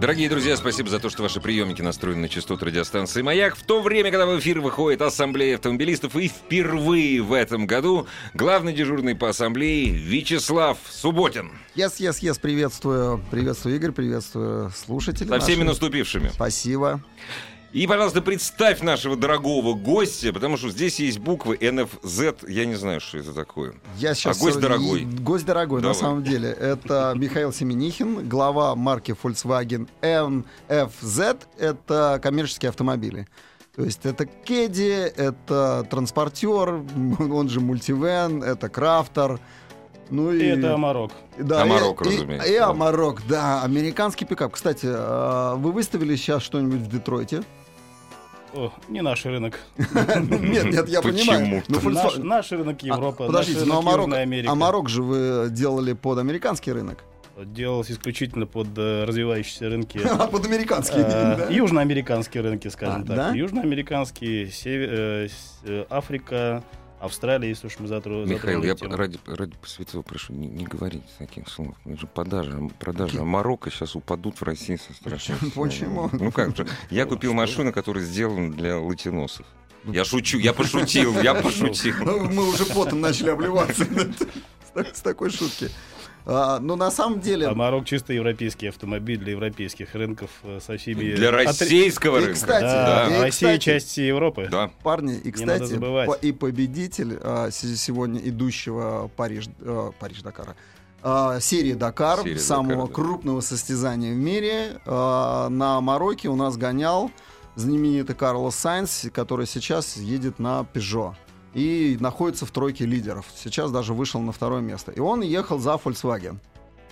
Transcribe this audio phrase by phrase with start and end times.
[0.00, 3.54] Дорогие друзья, спасибо за то, что ваши приемники настроены на частоту радиостанции «Маяк».
[3.54, 8.72] В то время, когда в эфир выходит Ассамблея автомобилистов, и впервые в этом году главный
[8.72, 11.52] дежурный по Ассамблее Вячеслав Субботин.
[11.76, 13.22] Yes, yes, yes, приветствую.
[13.30, 15.28] Приветствую, Игорь, приветствую слушателей.
[15.28, 15.82] Со всеми наших.
[15.82, 16.30] наступившими.
[16.30, 17.04] Спасибо.
[17.72, 22.34] И, пожалуйста, представь нашего дорогого гостя, потому что здесь есть буквы НФЗ.
[22.48, 23.74] Я не знаю, что это такое.
[23.96, 25.02] Я сейчас А гость дорогой.
[25.04, 25.94] Гость дорогой, Давай.
[25.94, 26.48] на самом деле.
[26.50, 31.38] Это Михаил Семенихин, глава марки Volkswagen NFZ.
[31.58, 33.28] Это коммерческие автомобили.
[33.76, 36.82] То есть это Caddy, это Transporter,
[37.20, 39.38] он же Multivan, это Crafter.
[40.10, 41.12] Ну и, И это Amarok.
[41.38, 42.66] Да, Amarok, и, и- разумеется, И, да.
[42.66, 44.54] Amarok, да, американский пикап.
[44.54, 47.44] Кстати, а, вы выставили сейчас что-нибудь в Детройте?
[48.52, 49.60] О, не наш рынок.
[49.78, 51.62] Нет, нет, я понимаю.
[51.68, 51.80] Но
[52.24, 54.50] Наш, рынок А, Европа, Подождите, но Amarok, Южная Америка.
[54.52, 57.04] Amarok же вы делали под американский рынок.
[57.36, 60.00] Делалось исключительно под э, развивающиеся рынки.
[60.04, 61.46] А под американский, э, да?
[61.48, 63.16] Южноамериканские рынки, скажем А, так.
[63.16, 63.30] да?
[63.34, 65.30] Южноамериканские, север-
[65.64, 66.62] э, Африка,
[67.00, 68.94] Австралия, если уж мы затро- Михаил, я тему.
[68.94, 71.74] ради, ради святого прошу, не, не говорите таких слов.
[71.86, 76.10] Это же продажи, продажи Марокко сейчас упадут в России со страшной Почему?
[76.12, 76.66] Ну как же?
[76.90, 79.46] Я купил машину, которая сделана для латиносов.
[79.84, 81.94] Я шучу, я пошутил, я пошутил.
[82.00, 83.86] Ну, Мы уже потом начали обливаться
[84.74, 85.70] с такой шутки.
[86.26, 87.46] А, Но на самом деле...
[87.48, 91.14] Амарок чисто европейский автомобиль для европейских рынков э, со всеми...
[91.14, 92.34] Для российского И, рынка.
[92.34, 94.48] кстати, Да, и, Россия кстати, часть Европы.
[94.50, 94.70] Да.
[94.82, 100.54] Парни, и кстати, по- и победитель а, се- сегодня идущего Париж, э, Париж Дакара.
[101.02, 102.94] а, серии Дакар, Серия самого Дакар, да.
[102.94, 104.80] крупного состязания в мире.
[104.86, 107.10] А, на Марокке у нас гонял
[107.56, 111.14] знаменитый Карлос Сайнс, который сейчас едет на Peugeot
[111.54, 113.26] и находится в тройке лидеров.
[113.34, 114.92] Сейчас даже вышел на второе место.
[114.92, 116.36] И он ехал за Volkswagen.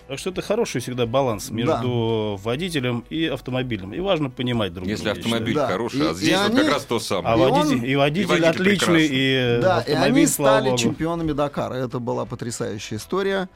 [0.07, 3.93] Так что это хороший всегда баланс между водителем и автомобилем.
[3.93, 5.19] И важно понимать друг Если друга.
[5.19, 5.67] я автомобиль Да.
[5.67, 7.37] хороший, И- а и здесь вот они- как раз то А И самое.
[7.51, 9.07] водитель, он- и водитель, и водитель отличный, прекрасный.
[9.11, 10.77] и Да, и они стали богу.
[10.77, 11.75] чемпионами Дакара.
[11.75, 13.49] Это была потрясающая история.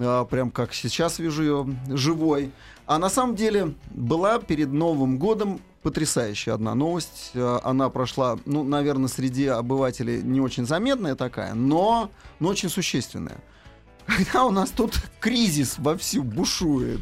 [0.00, 2.50] А, Прям как сейчас вижу ее живой.
[2.86, 7.32] А на самом деле была перед Новым годом потрясающая одна новость.
[7.34, 12.10] А, Она прошла, ну, наверное, среди обывателей не очень заметная такая, но,
[12.40, 13.38] но очень существенная.
[14.06, 17.00] Когда у нас тут кризис вовсю бушует,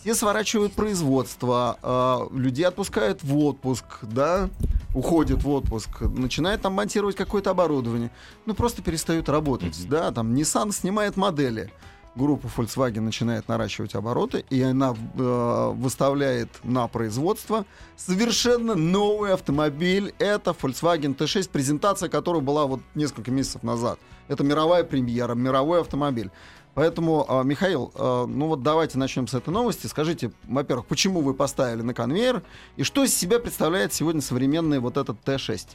[0.00, 4.50] все сворачивают производство, а, людей отпускают в отпуск, да,
[4.94, 8.10] уходят в отпуск, начинают там монтировать какое-то оборудование,
[8.44, 11.72] ну просто перестают работать, да, там Nissan снимает модели,
[12.14, 17.64] группа Volkswagen начинает наращивать обороты, и она э, выставляет на производство
[17.96, 20.14] совершенно новый автомобиль.
[20.18, 23.98] Это Volkswagen T6, презентация которой была вот несколько месяцев назад.
[24.28, 26.30] Это мировая премьера, мировой автомобиль.
[26.74, 29.86] Поэтому, а, Михаил, а, ну вот давайте начнем с этой новости.
[29.86, 32.42] Скажите, во-первых, почему вы поставили на конвейер
[32.76, 35.66] и что из себя представляет сегодня современный вот этот Т6?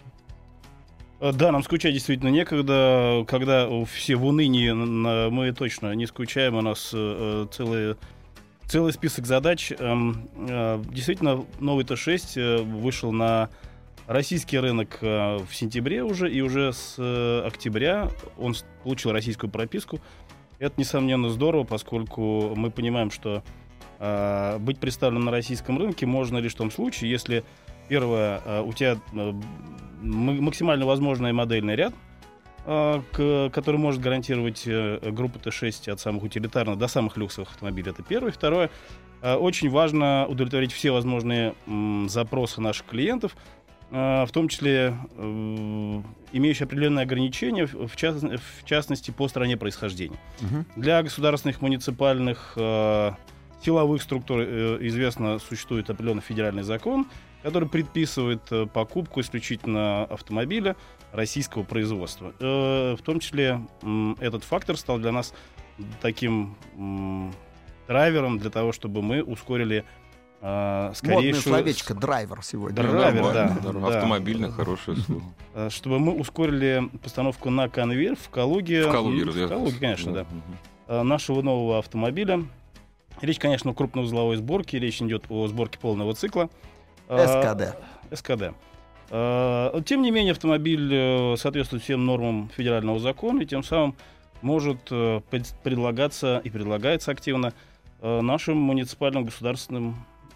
[1.20, 3.26] Э, Да, нам скучать действительно некогда.
[3.28, 6.56] Когда э, все в унынии, мы точно не скучаем.
[6.56, 7.96] У нас э, целый,
[8.66, 9.72] целый список задач.
[9.78, 13.50] Эм, э, Действительно, новый Т6 э, вышел на
[14.06, 20.00] российский рынок э, в сентябре уже, и уже с э, октября он получил российскую прописку.
[20.60, 23.44] Это, несомненно, здорово, поскольку мы понимаем, что
[24.00, 27.44] э, быть представленным на российском рынке можно лишь в том случае, если
[27.88, 29.34] первое, э, у тебя э,
[30.02, 31.94] максимально возможный модельный ряд,
[32.66, 37.92] э, к- который может гарантировать группу Т6 от самых утилитарных до самых люксовых автомобилей.
[37.92, 38.32] Это первое.
[38.32, 38.70] Второе,
[39.24, 41.56] очень важно удовлетворить все возможные
[42.08, 43.36] запросы наших клиентов,
[43.90, 50.18] в том числе имеющие определенные ограничения, в, част- в частности, по стране происхождения.
[50.76, 52.54] Для государственных, муниципальных,
[53.64, 57.08] силовых структур известно, существует определенный федеральный закон,
[57.44, 60.76] который предписывает э, покупку исключительно автомобиля
[61.12, 62.34] российского производства.
[62.40, 63.62] Э, в том числе
[64.20, 65.34] этот фактор стал для нас
[66.02, 66.56] таким
[67.88, 69.86] драйвером для того, чтобы мы ускорили
[70.42, 71.42] э, Модное скорейшую...
[71.42, 72.76] словечко драйвер сегодня.
[72.76, 73.90] Драйвер, да, нормально.
[73.90, 73.98] да.
[73.98, 75.24] Автомобильное хорошее слово.
[75.56, 78.88] э, чтобы мы ускорили постановку на конвейер в Калуге.
[78.88, 79.26] В Калуге.
[79.26, 80.26] В Калуге, конечно, да.
[80.88, 82.44] Э, нашего нового автомобиля.
[83.22, 84.80] Речь, конечно, о крупноузловой сборке.
[84.80, 86.50] Речь идет о сборке полного цикла.
[87.08, 87.78] Э, СКД.
[88.14, 88.54] СКД.
[89.10, 93.96] Э, Тем не менее, автомобиль э, соответствует всем нормам федерального закона, и тем самым
[94.42, 97.54] может э, пред- предлагаться и предлагается активно
[98.02, 99.96] э, нашим муниципальным государственным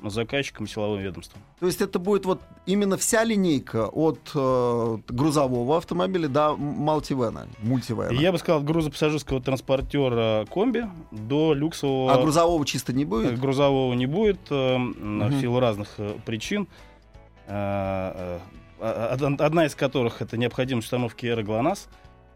[0.10, 1.42] заказчикам, силовым ведомствам.
[1.60, 8.12] То есть это будет вот именно вся линейка от э, грузового автомобиля до мультивена, мультивена.
[8.12, 12.14] Я бы сказал, от грузопассажирского транспортера комби до люксового...
[12.14, 13.40] А грузового чисто не будет?
[13.40, 15.28] Грузового не будет э, Мгм.
[15.30, 16.68] в силу разных э, причин.
[17.48, 18.40] Э, э,
[18.80, 21.88] а- од- Одна из которых это необходимость установки эры ГЛОНАСС,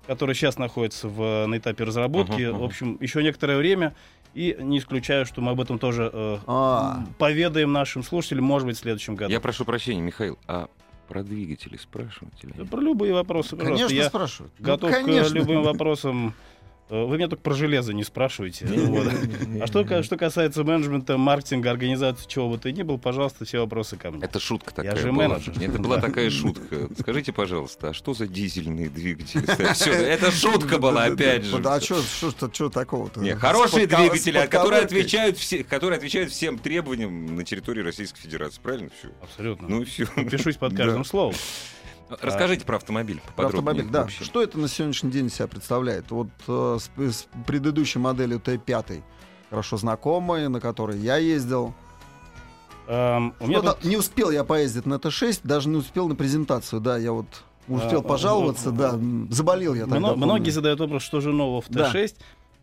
[0.08, 2.42] который сейчас находится в, на этапе разработки.
[2.50, 2.60] Мгм.
[2.60, 3.96] В общем, еще некоторое время.
[4.36, 7.06] И не исключаю, что мы об этом тоже э, А.
[7.18, 9.32] поведаем нашим слушателям, может быть, в следующем году.
[9.32, 10.68] Я прошу прощения, Михаил, а
[11.08, 12.38] про двигатели спрашиваете?
[12.44, 12.70] или Да нет?
[12.70, 13.86] Про любые вопросы, пожалуйста.
[13.88, 14.54] Конечно, Я спрашивают.
[14.60, 15.30] Ну, готов конечно.
[15.30, 16.34] к любым вопросам.
[16.90, 18.66] Э, Вы меня только про железо не спрашиваете.
[18.86, 19.08] Вот.
[19.62, 23.60] А что, ка- что касается менеджмента, маркетинга, организации, чего бы то ни было, пожалуйста, все
[23.60, 24.24] вопросы ко мне.
[24.24, 25.28] Это шутка такая же была.
[25.30, 25.54] менеджер.
[25.60, 26.90] Это была такая шутка.
[27.00, 29.44] Скажите, пожалуйста, а что за дизельные двигатели?
[30.08, 31.58] Это шутка была, опять же.
[31.60, 32.02] Да, а что
[32.52, 33.20] что такого-то?
[33.20, 38.60] Не, хорошие двигатели, которые отвечают, все, которые отвечают всем требованиям на территории Российской Федерации.
[38.62, 39.10] Правильно все?
[39.22, 39.68] Абсолютно.
[39.68, 40.06] Ну и все.
[40.06, 41.36] Пишусь под каждым словом.
[42.10, 44.02] Расскажите про автомобиль Про автомобиль, да.
[44.02, 44.24] вообще.
[44.24, 46.12] Что это на сегодняшний день из себя представляет?
[46.12, 49.02] Вот э, с, с предыдущей моделью Т5,
[49.50, 51.74] хорошо знакомой, на которой я ездил.
[52.88, 56.80] Эм, У меня тут- Не успел я поездить на Т6, даже не успел на презентацию,
[56.80, 57.26] да, я вот
[57.68, 59.98] успел А, пожаловаться, ну, да, заболел я тогда.
[60.00, 60.26] мно- помню.
[60.26, 61.92] Многие задают вопрос, что же нового в Да.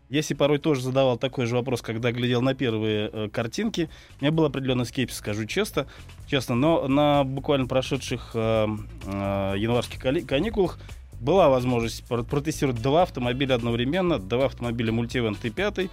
[0.09, 0.13] Т6.
[0.13, 3.89] Я себе порой тоже задавал такой же вопрос, когда глядел на первые э, картинки.
[4.19, 5.87] У меня был определенный скепсис, скажу честно.
[6.27, 8.67] честно но на буквально прошедших э,
[9.05, 10.79] э, январских каникулах
[11.19, 14.19] была возможность пр- протестировать два автомобиля одновременно.
[14.19, 15.89] Два автомобиля Multivan T5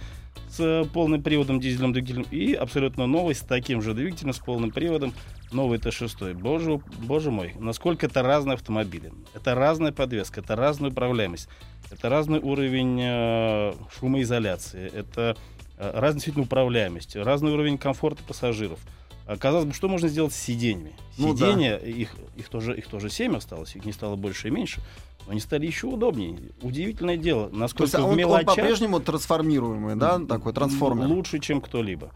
[0.49, 5.13] с полным приводом дизельным двигателем и абсолютно новый с таким же двигателем, с полным приводом,
[5.51, 6.33] новый Т6.
[6.33, 9.11] Боже, боже мой, насколько это разные автомобили.
[9.33, 11.49] Это разная подвеска, это разная управляемость,
[11.91, 15.35] это разный уровень э, шумоизоляции, это
[15.77, 18.79] э, разная действительно управляемость, разный уровень комфорта пассажиров.
[19.27, 20.93] А, Казалось бы, что можно сделать с сиденьями?
[21.17, 21.45] Ну да.
[21.47, 24.81] Сиденья, их, их, тоже, их тоже 7 осталось, их не стало больше и меньше,
[25.25, 26.37] но они стали еще удобнее.
[26.61, 31.07] Удивительное дело, То есть насколько он, в он мелочах по-прежнему трансформируемый, да, такой трансформер.
[31.07, 32.11] лучше, чем кто-либо.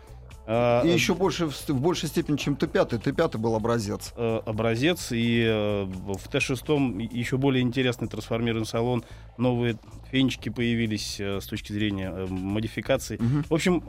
[0.47, 3.01] А, И еще больше, в, в большей степени, чем Т5.
[3.01, 4.13] Т5 был образец.
[4.15, 9.03] э, образец, и э, в Т6 еще более интересный трансформированный салон,
[9.37, 9.77] новые
[10.11, 13.17] фенечки появились э, с точки зрения модификаций.
[13.19, 13.45] Мгм.
[13.49, 13.83] В общем,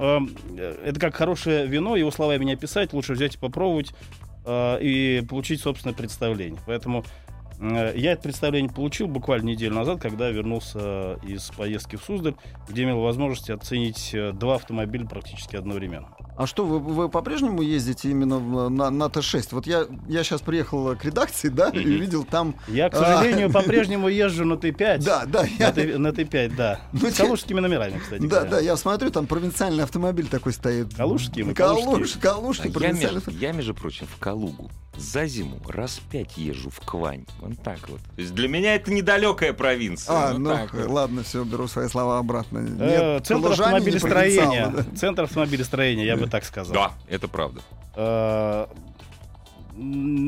[0.85, 3.93] это как хорошее вино, его словами не описать, лучше взять и попробовать
[4.49, 6.61] и получить собственное представление.
[6.67, 7.05] Поэтому
[7.61, 12.35] я это представление получил буквально неделю назад, когда вернулся из поездки в Суздаль,
[12.69, 16.09] где имел возможность оценить э, два автомобиля практически одновременно.
[16.37, 18.39] А что, вы, вы по-прежнему ездите именно
[18.69, 19.49] на, на Т6?
[19.53, 22.57] Вот я, я сейчас приехал к редакции, да, и видел там...
[22.69, 22.99] Я, к А.
[22.99, 25.03] сожалению, по-прежнему езжу на Т5.
[25.03, 26.81] Да, да, На, я, Т- на Т5, да.
[26.93, 28.21] Ну, С калужскими номерами, кстати.
[28.21, 28.51] да, говоря.
[28.51, 30.95] да, я смотрю, там провинциальный автомобиль такой стоит.
[30.95, 32.21] Калужский мы, Калуж, калужские.
[32.23, 33.43] Калужский, А я, провинциальный между, автомобиль.
[33.43, 37.27] я, между прочим, в Калугу за зиму раз пять езжу в Квань.
[37.49, 38.01] Вот так вот.
[38.01, 40.15] То есть для меня это недалекая провинция.
[40.15, 40.89] А, Ну, ну, так вот.
[40.89, 42.59] ладно, все, беру свои слова обратно.
[42.79, 44.69] Э, Нет, Центр автомобилестроения.
[44.69, 44.85] да.
[44.97, 46.75] Центр автомобилестроения, я бы так сказал.
[46.75, 47.61] Да, это правда.
[49.77, 49.83] Э,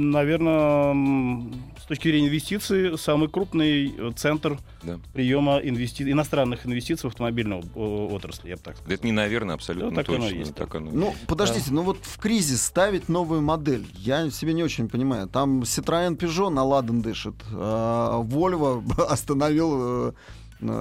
[0.08, 1.50] Наверное,
[1.80, 4.98] с точки зрения инвестиций, самый крупный э, центр Да.
[5.14, 6.10] приема инвести...
[6.10, 8.88] иностранных инвестиций в автомобильную отрасль, я бы так сказал.
[8.88, 10.34] Да Это не наверное, абсолютно Ну, так оно точно.
[10.34, 11.26] и есть, так оно Ну, есть.
[11.26, 15.28] подождите, ну вот в кризис ставить новую модель, я себе не очень понимаю.
[15.28, 20.14] Там Citroёn Peugeot на ладан дышит, а Volvo остановил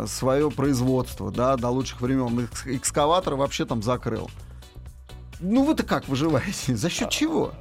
[0.07, 2.39] свое производство, да, до лучших времен.
[2.39, 4.29] Экс- Экскаватор вообще там закрыл.
[5.39, 6.75] Ну вы-то как выживаете?
[6.75, 7.53] За А, счет чего?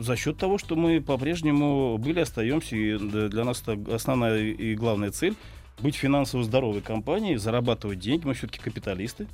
[0.00, 5.10] За счет того, что мы по-прежнему были, остаемся, и для нас это основная и главная
[5.10, 5.34] цель
[5.80, 9.26] быть финансово здоровой компанией, зарабатывать деньги, мы все-таки капиталисты.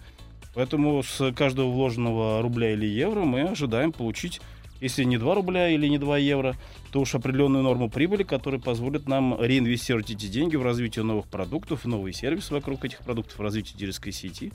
[0.55, 4.41] Поэтому с каждого вложенного рубля или евро мы ожидаем получить,
[4.81, 6.55] если не 2 рубля или не 2 евро,
[6.93, 11.85] то уж определенную норму прибыли, которая позволит нам реинвестировать эти деньги в развитие новых продуктов,
[11.85, 14.53] новые сервисы вокруг этих продуктов, в развитие дилерской сети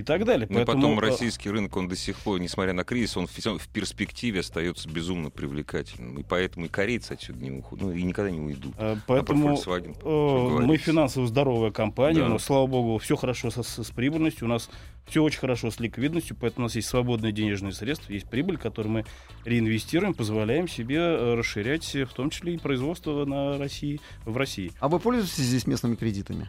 [0.00, 0.46] и так далее.
[0.50, 3.68] Ну и потом э, российский рынок, он до сих пор, несмотря на кризис, он в,
[3.68, 6.18] перспективе остается безумно привлекательным.
[6.18, 8.74] И поэтому и корейцы отсюда не уходят, ну и никогда не уйдут.
[8.78, 12.28] э, А про Поэтому Volkswagen, Э, Мы финансово здоровая компания, Да.
[12.28, 14.68] но, слава богу, все хорошо со- с, с прибыльностью, у нас
[15.06, 18.92] все очень хорошо с ликвидностью, поэтому у нас есть свободные денежные средства, есть прибыль, которую
[18.92, 19.04] мы
[19.44, 24.72] реинвестируем, позволяем себе расширять, в том числе и производство на России, в России.
[24.78, 26.48] А вы пользуетесь здесь местными кредитами?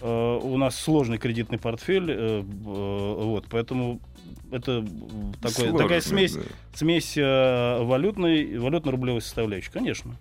[0.00, 4.00] Э, У нас сложный кредитный портфель, э, э, вот, поэтому
[4.52, 4.84] это
[5.42, 6.42] такой, такая Сложно, смесь, да.
[6.74, 10.14] смесь валютной, валютно-рублевой составляющей, конечно.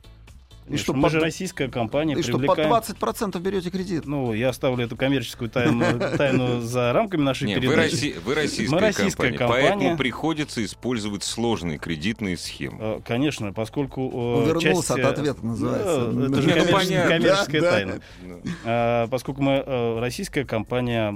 [0.70, 2.72] И что, мы под- же российская компания, И что, под привлекаем...
[2.72, 4.06] 20% берете кредит?
[4.06, 5.84] Ну, я оставлю эту коммерческую тайну,
[6.18, 7.94] тайну за рамками нашей Не, вы, передачи.
[7.94, 9.70] Росси- вы российская, Мы российская компания, компания.
[9.70, 12.78] поэтому приходится использовать сложные кредитные схемы.
[12.80, 16.00] Э, Конечно, поскольку э, Увернулся часть, от э, ответа, называется.
[16.12, 17.12] ну, это же ну, коммерческая, понятно.
[17.12, 17.72] коммерческая Да, да.
[17.72, 18.00] тайна.
[18.66, 21.12] А, Поскольку мы российская компания,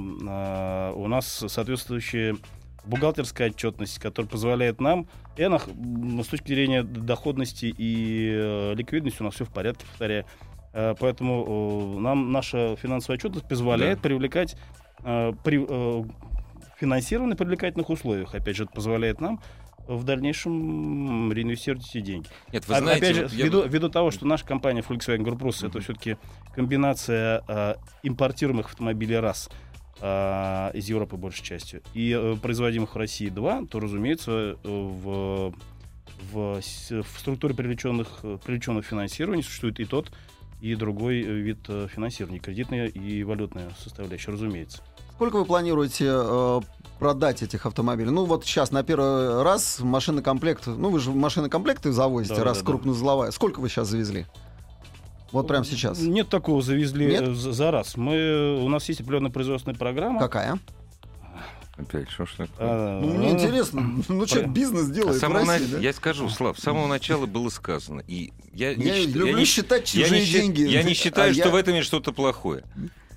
[0.94, 2.38] у нас соответствующая
[2.86, 5.08] бухгалтерская отчетность, которая позволяет нам,
[5.38, 10.26] и она, с точки зрения доходности и э, ликвидности у нас все в порядке, повторяю.
[10.74, 14.02] Э, Поэтому э, нам наша финансовая отчетность позволяет Да.
[14.10, 14.56] привлекать
[15.04, 16.04] э, при, э,
[16.78, 18.34] финансирование на привлекательных условиях.
[18.34, 19.40] Опять же, это позволяет нам
[19.88, 22.28] в дальнейшем реинвестировать эти деньги.
[22.54, 25.24] Нет, вы А- знаете, Опять же, вот я- ввиду, ввиду того, что наша компания Volkswagen
[25.24, 25.82] Group Rus это Мгм.
[25.82, 26.18] все-таки
[26.56, 29.50] комбинация а, импортируемых автомобилей раз
[30.02, 35.54] а, из Европы большей частью и э, производимых в России два, то, разумеется, э, в,
[36.32, 40.12] в, в структуре привлеченных, э, привлеченных финансирований существует и тот,
[40.60, 44.82] и другой э, вид э, финансирования, кредитная и валютная составляющая, разумеется.
[45.14, 46.62] Сколько вы планируете э,
[46.98, 48.10] продать этих автомобилей?
[48.10, 52.64] Ну вот сейчас на первый раз машинокомплект, ну вы же машинокомплекты завозите, Да, раз да,
[52.64, 52.72] да.
[52.72, 53.32] крупнозловая.
[53.32, 54.26] Сколько вы сейчас завезли?
[55.32, 56.00] Вот прямо сейчас.
[56.00, 57.22] Нет такого, завезли Нет?
[57.22, 57.96] э, за, за раз.
[57.98, 60.20] Мы, у нас есть определенная производственная программа.
[60.20, 60.60] Какая?
[61.78, 62.50] Опять, что ж такое?
[62.60, 63.82] А, Ну, мне интересно.
[64.10, 65.80] Ну, человек про- бизнес А делает с в России, на- да?
[65.80, 68.04] Я скажу, Слав, с самого начала было сказано.
[68.08, 70.62] И я, не Я счит- люблю не- считать я чужие не счит- деньги.
[70.64, 72.64] Я не считаю, А что я- в этом есть что-то плохое.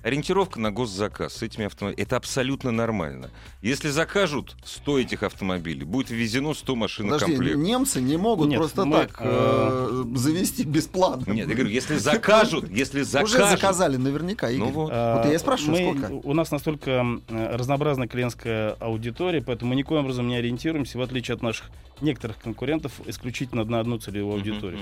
[0.05, 1.99] Ориентировка на госзаказ с этими автомобилями.
[1.99, 3.31] Это абсолютно нормально.
[3.63, 7.57] Если закажут 100 этих автомобилей, будет ввезено 100 машин Подожди, комплект.
[7.57, 11.31] немцы не могут Нет, просто мы, так э, завести бесплатно.
[11.33, 13.49] Нет, я говорю, если закажут, если Уже закажут...
[13.59, 14.67] заказали наверняка, Игорь.
[14.67, 14.91] Ну вот.
[14.93, 16.27] А, Вот я и спрашиваю, мы- сколько?
[16.27, 21.41] У нас настолько разнообразная клиентская аудитория, поэтому мы никоим образом не ориентируемся, в отличие от
[21.41, 21.71] наших
[22.01, 24.81] некоторых конкурентов, исключительно на одну целевую аудиторию.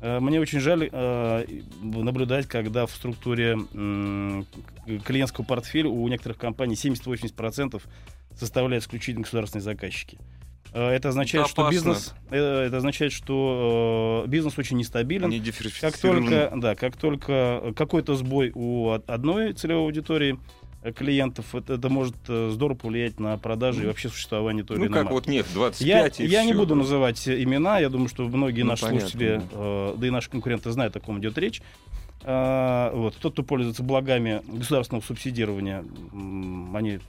[0.00, 1.46] Э, Мне очень жаль э,
[1.82, 3.58] наблюдать, когда в структуре
[5.04, 7.82] клиентского портфеля у некоторых компаний 70-80%
[8.38, 10.18] составляют исключительно государственные заказчики.
[10.72, 11.74] Э, Это означает, Это что опасно.
[11.76, 15.28] бизнес, э, это означает, что э, бизнес очень нестабилен.
[15.30, 15.40] Не
[15.80, 20.38] Как только, да, как только какой-то сбой у од- одной целевой аудитории
[20.96, 24.98] клиентов, это, это может здорово повлиять на продажи и вообще существование той Ну или иной
[25.04, 25.14] как марки.
[25.14, 26.58] вот нефть 25 Я, и я не всё.
[26.58, 30.28] буду называть имена, я думаю, что многие Ну, наши понятно, слушатели, э, да и наши
[30.28, 31.62] конкуренты знают, о ком идет речь.
[32.24, 33.16] А, вот.
[33.16, 35.84] Тот, кто пользуется благами государственного субсидирования,
[36.74, 37.00] они э,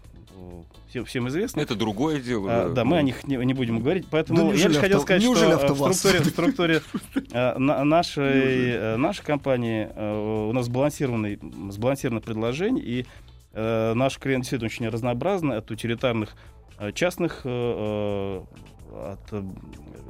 [0.89, 1.61] все- всем известны.
[1.61, 2.47] Это другое дело.
[2.51, 4.07] А, да, мы о них не, не будем говорить.
[4.11, 5.97] Поэтому Да я лишь хотел авто- сказать, что неужели э, в АвтоВАЗ?
[5.99, 6.81] структуре, в структуре
[7.31, 11.39] э, на- нашей, э, нашей компании э, у нас сбалансированный,
[11.71, 13.05] сбалансированное предложение, и
[13.53, 16.35] э, наши клиенты действительно очень разнообразны, от утилитарных
[16.77, 18.43] э, частных, э,
[18.91, 19.43] э, от э,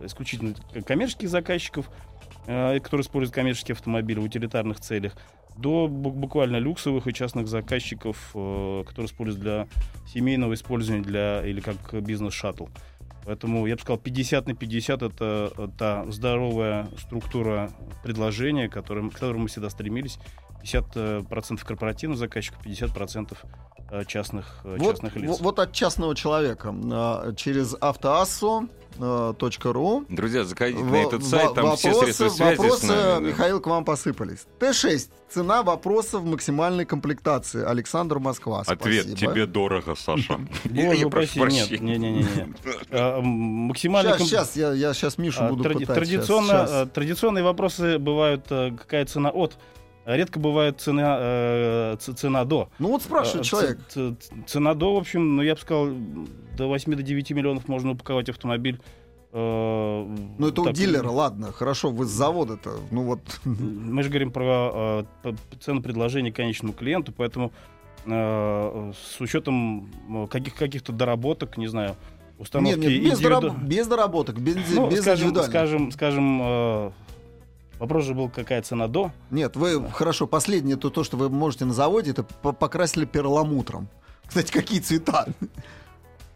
[0.03, 2.14] исключительно коммерческих заказчиков, э,
[2.45, 5.13] которые используют коммерческие автомобили в утилитарных целях,
[5.57, 9.67] до бу- буквально люксовых и частных заказчиков, э, которые используют для
[10.11, 12.67] семейного использования для, или как бизнес-шаттл.
[13.25, 17.71] Поэтому я бы сказал, 50 на 50 это э, та здоровая структура
[18.03, 20.19] предложения, к которым, к которому мы всегда стремились.
[20.63, 23.37] 50% процентов корпоративных заказчиков, 50%
[23.91, 25.39] э, частных, э, Вот, частных лиц.
[25.39, 26.73] вот- от частного человека
[27.37, 27.75] через
[28.99, 32.99] автоассо.ру Друзья, заходите на Во- этот сайт, там все вопросы, средства связи вопросы, с нами.
[33.01, 33.19] да.
[33.19, 34.45] Михаил, к вам посыпались.
[34.59, 35.09] Т6.
[35.29, 37.63] Цена вопросов максимальной комплектации.
[37.65, 38.61] Александр Москва.
[38.65, 39.33] Ответ Спасибо.
[39.33, 40.39] тебе дорого, Саша.
[40.65, 42.25] Боже упаси, прошу нет, не, не, не.
[42.91, 43.21] А,
[44.19, 45.81] Сейчас, я, я сейчас Мишу А, буду пытать.
[45.89, 49.57] э, традиционные вопросы бывают, э, какая цена от.
[50.05, 52.69] Редко бывает цена, э, цена до.
[52.79, 53.79] Ну вот спрашивает А, человек.
[53.89, 55.87] ц- ц- Цена до, в общем, ну я бы сказал,
[56.55, 58.79] до 8 до 9 миллионов можно упаковать автомобиль.
[59.37, 63.19] э, Ну это у так, дилера, ладно, хорошо, вы с завода-то, ну вот.
[63.45, 67.51] Мы же говорим про э, цену предложения конечному клиенту, поэтому
[68.05, 71.95] э, с учетом э, каких- каких-то доработок, не знаю,
[72.37, 75.49] установки Нет, нет, без, индивиду- дораб- без доработок, без, Ну, без скажем, индивидуальных.
[75.51, 76.91] скажем, скажем, э,
[77.79, 79.11] вопрос же был, какая цена до.
[79.31, 83.87] Нет, вы, хорошо, последнее, то, то, что вы можете на заводе, это по- покрасили перламутром.
[84.27, 85.27] Кстати, какие цвета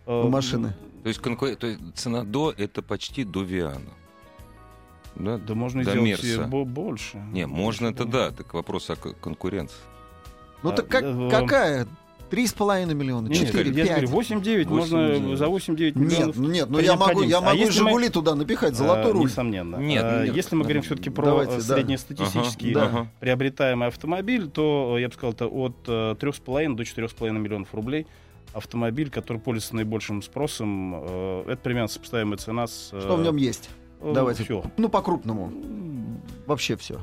[0.06, 0.74] Э, у машины?
[1.04, 3.80] То есть, конку- то есть цена до это почти до Виана.
[5.16, 5.38] Да?
[5.38, 6.44] Да можно До сделать Мерса.
[6.44, 7.18] бо- больше.
[7.32, 9.76] Не, можно это да, так вопрос о конкуренции.
[10.64, 11.88] Ну А, так как- какая?
[12.30, 14.30] Три с половиной миллиона, нет, четыре, я же говорю, пять.
[14.32, 15.36] 8-9, можно 8-9.
[15.36, 16.36] за 8-9 Нет, миллионов.
[16.38, 17.34] ну нет, ну при я могу, я необходимости.
[17.36, 19.24] А могу если мы- Жигули туда напихать, золотой А, руль.
[19.26, 19.76] Несомненно.
[19.78, 20.36] Нет, А, нет.
[20.36, 21.62] Если мы говорим все-таки про Давайте, э, да.
[21.76, 22.84] среднестатистический Да.
[22.86, 23.08] Ага.
[23.20, 28.06] приобретаемый автомобиль, то э, я бы сказал, это от э, 3,5 до 4,5 миллионов рублей.
[28.54, 32.90] Автомобиль, который пользуется наибольшим спросом, э, это примерно сопоставимая цена с...
[32.94, 33.70] э, Что в нем есть?
[34.02, 34.44] Э, Давайте.
[34.44, 34.64] Всё.
[34.78, 35.52] Ну, по-крупному.
[36.46, 37.00] Вообще все.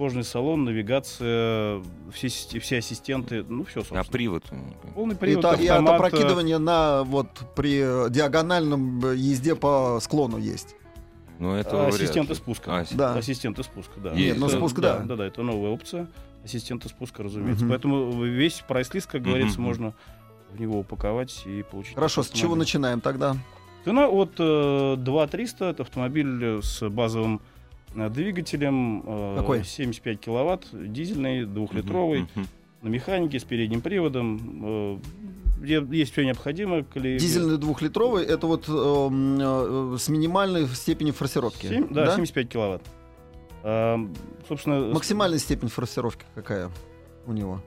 [0.00, 2.28] Кожный салон, навигация, все,
[2.58, 4.04] все ассистенты, ну все, А собственно.
[4.04, 4.44] привод?
[4.94, 10.74] Полный И, привод, и автомат, э, опрокидывания на вот при диагональном езде по склону есть.
[11.38, 12.78] Ну, это а, вряд Ассистенты спуска.
[12.78, 13.12] А, Да.
[13.14, 14.12] Ассистенты спуска, да.
[14.12, 15.00] Есть, Нет, ну, Это- спуск, да.
[15.00, 16.06] Да, да, это новая опция.
[16.44, 17.64] Ассистенты спуска, разумеется.
[17.64, 17.70] Мгм.
[17.74, 19.64] Поэтому весь прайс-лист, как говорится, Мгм.
[19.68, 19.94] можно
[20.50, 21.94] в него упаковать и получить.
[21.94, 23.36] Хорошо, с чего начинаем тогда?
[23.84, 27.42] Цена от э, 2300, это автомобиль с базовым
[27.94, 29.64] двигателем, э, Какой?
[29.64, 32.46] 75 киловатт, дизельный, двухлитровый, Мгм.
[32.82, 35.00] на механике с передним приводом.
[35.64, 36.84] э, есть все необходимое.
[36.84, 41.66] коли- Дизельный двухлитровый это вот эм, э, с минимальной степенью форсировки.
[41.66, 42.82] Семь- да, 75 киловатт.
[43.62, 43.98] А,
[44.48, 46.70] собственно, Максимальная степень форсировки какая
[47.26, 47.60] у него,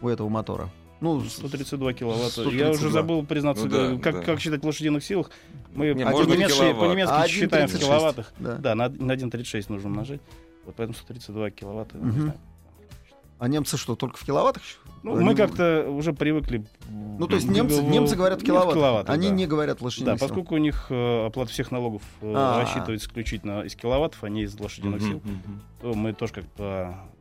[0.00, 0.70] у этого мотора?
[1.00, 2.30] Ну, с- 132 киловатта.
[2.30, 2.64] 132.
[2.66, 4.22] Я уже забыл признаться, Ну да, как, да.
[4.22, 5.30] как считать в лошадиных силах.
[5.74, 7.78] Мы Не, по- по-немецки, по-немецки А считаем в 1,36.
[7.80, 8.32] киловаттах.
[8.38, 8.56] да.
[8.56, 10.20] Да, на, на 1.36 нужно умножать.
[10.64, 11.98] Вот поэтому 132 киловатта.
[11.98, 12.20] не Мгм.
[12.20, 12.34] знаю.
[13.40, 14.62] А немцы что, только в киловаттах?
[15.02, 16.64] Ну, Они- мы как-то уже привыкли.
[16.88, 18.72] Ну, то есть немцы, в- немцы говорят не в киловатт.
[18.74, 19.34] киловаттах, Они да.
[19.34, 20.28] не говорят лошадиных Да, сил.
[20.28, 22.60] поскольку у них э, оплата всех налогов э, А.
[22.62, 25.20] рассчитывается исключительно из киловаттов, а не из лошадиных сил,
[25.82, 26.44] то мы тоже как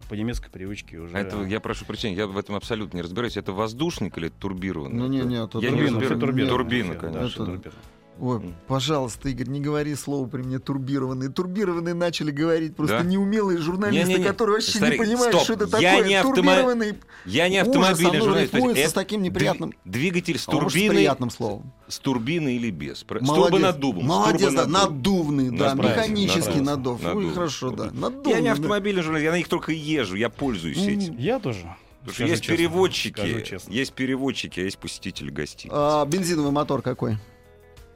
[0.10, 1.18] по, немецкой привычке уже...
[1.18, 3.38] Это, я прошу прощения, я в этом абсолютно не разбираюсь.
[3.38, 4.96] Это воздушник или турбированный?
[4.96, 6.50] Ну, не, не, это Я не турбина, разбираюсь.
[6.50, 6.96] турбина.
[6.96, 7.44] Конечно.
[7.44, 7.74] Это- турбина.
[8.20, 11.30] Ой, пожалуйста, Игорь, не говори слово при мне турбированные.
[11.30, 13.04] Турбированные начали говорить просто Да?
[13.04, 14.24] неумелые журналисты, Не-не-не.
[14.26, 15.44] которые вообще Старик, не понимают, стоп.
[15.44, 16.08] что это Я такое.
[16.08, 16.94] не автомо- Турбированный
[17.26, 18.52] Я не автомобильный журналист.
[18.52, 19.70] То есть рифмуется с это таким неприятным...
[19.72, 21.74] дви- Двигатель с А может, с турбиной, приятным словом.
[21.88, 23.04] с турбиной или без?
[23.04, 23.50] Про- С Молодец.
[23.50, 24.04] турбонаддувом.
[24.04, 24.96] с Молодец, да, турбонаддувом.
[24.96, 27.00] надувный, да, механический надув.
[27.02, 27.34] Ой, надувный.
[27.34, 27.86] хорошо, да.
[27.86, 31.18] Я Надувный, не автомобильный журналист, я на них только езжу, я пользуюсь этим.
[31.18, 31.76] Я тоже.
[32.02, 35.74] Потому что есть честно, переводчики, есть переводчики, а есть посетители гостиницы.
[35.76, 37.18] А, бензиновый мотор какой?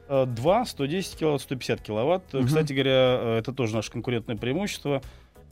[0.08, 2.32] Э, 2, 110 киловатт, 150 киловатт.
[2.32, 2.46] Мгм.
[2.46, 5.02] Кстати говоря, э, это тоже наше конкурентное преимущество.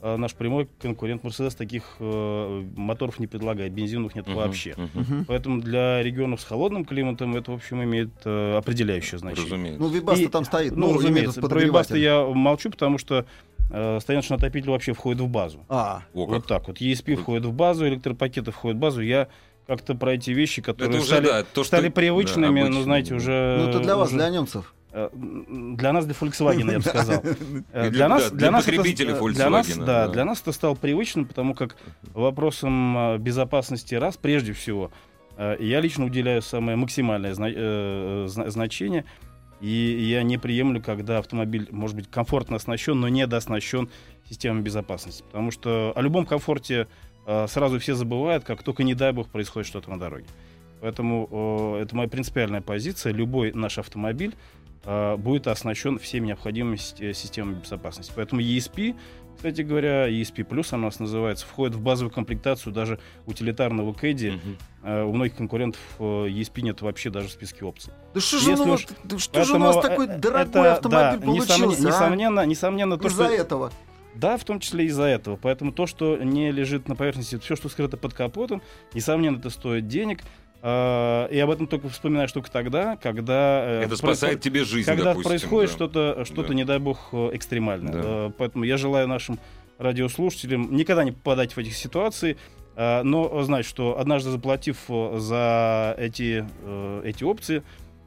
[0.01, 4.75] Э, Наш прямой конкурент Mercedes таких э, моторов не предлагает, бензиновых нет Мгм, вообще.
[4.93, 5.25] Мгм.
[5.27, 9.45] Поэтому для регионов с холодным климатом это, в общем, имеет э, определяющее значение.
[9.45, 9.81] Разумеется.
[9.81, 10.75] Ну, Вибаста И- там стоит.
[10.75, 11.61] Ну, имеет разумеется, про.
[11.61, 13.25] Webasto я молчу, потому что
[13.71, 15.65] э, стояночный отопитель вообще входит в базу.
[15.67, 16.03] А.
[16.13, 16.79] Вот так вот.
[16.79, 19.01] ESP входит в базу, электропакеты входят в базу.
[19.01, 19.27] Я
[19.67, 22.81] как-то про эти вещи, которые Это уже, стали, да, то, что- стали привычными, да, ну,
[22.83, 23.57] знаете, уже...
[23.61, 24.73] ну это для вас, уже- для немцев.
[24.93, 27.21] Э, Для нас, для Volkswagen, я бы сказал.
[27.73, 30.41] Э, И для- да, для нас это- потребителей э, для нас, Volkswagen, да, для нас
[30.41, 31.75] это стало привычным, потому как
[32.13, 34.91] вопросам э, безопасности раз, прежде всего,
[35.59, 39.05] я лично уделяю самое максимальное зна- зна- значение,
[39.61, 43.89] и я не приемлю, когда автомобиль может быть комфортно оснащен, но недооснащен
[44.27, 46.87] системой безопасности, потому что о любом комфорте
[47.47, 50.25] сразу все забывают, как только, не дай бог, происходит что-то на дороге.
[50.81, 53.11] Поэтому э, это моя принципиальная позиция.
[53.11, 54.35] Любой наш автомобиль
[54.85, 58.13] э, будет оснащен всеми необходимыми си- э, системами безопасности.
[58.15, 58.95] Поэтому ESP,
[59.35, 64.29] кстати говоря, ESP Plus она у нас называется, входит в базовую комплектацию даже утилитарного Кэдди.
[64.29, 64.57] Мгм.
[64.83, 67.91] Э, у многих конкурентов э, ESP нет вообще даже в списке опций.
[68.13, 68.87] Да что же, ну, уж-
[69.17, 71.87] что же у нас Поэтому, такой э, дорогой это, автомобиль да, получился, несомне- а?
[71.89, 73.33] Несомненно, несомненно, то, Из-за что...
[73.33, 73.71] этого.
[74.15, 75.35] Да, в том числе из-за этого.
[75.35, 78.61] Поэтому то, что не лежит на поверхности, все, что скрыто под капотом,
[78.93, 80.21] несомненно, это стоит денег.
[80.63, 83.63] А, И об этом только вспоминаешь только тогда, когда...
[83.63, 85.75] э, Это происход- спасает тебе жизнь, Когда допустим, происходит да.
[85.75, 86.53] что-то, что-то, Да.
[86.55, 87.93] не дай бог, э, экстремальное.
[87.93, 88.01] Да.
[88.03, 89.37] Э, Поэтому я желаю нашим
[89.77, 92.37] радиослушателям никогда не попадать в эти ситуации,
[92.75, 96.45] но знать, что однажды заплатив за эти,
[97.03, 97.63] эти опции,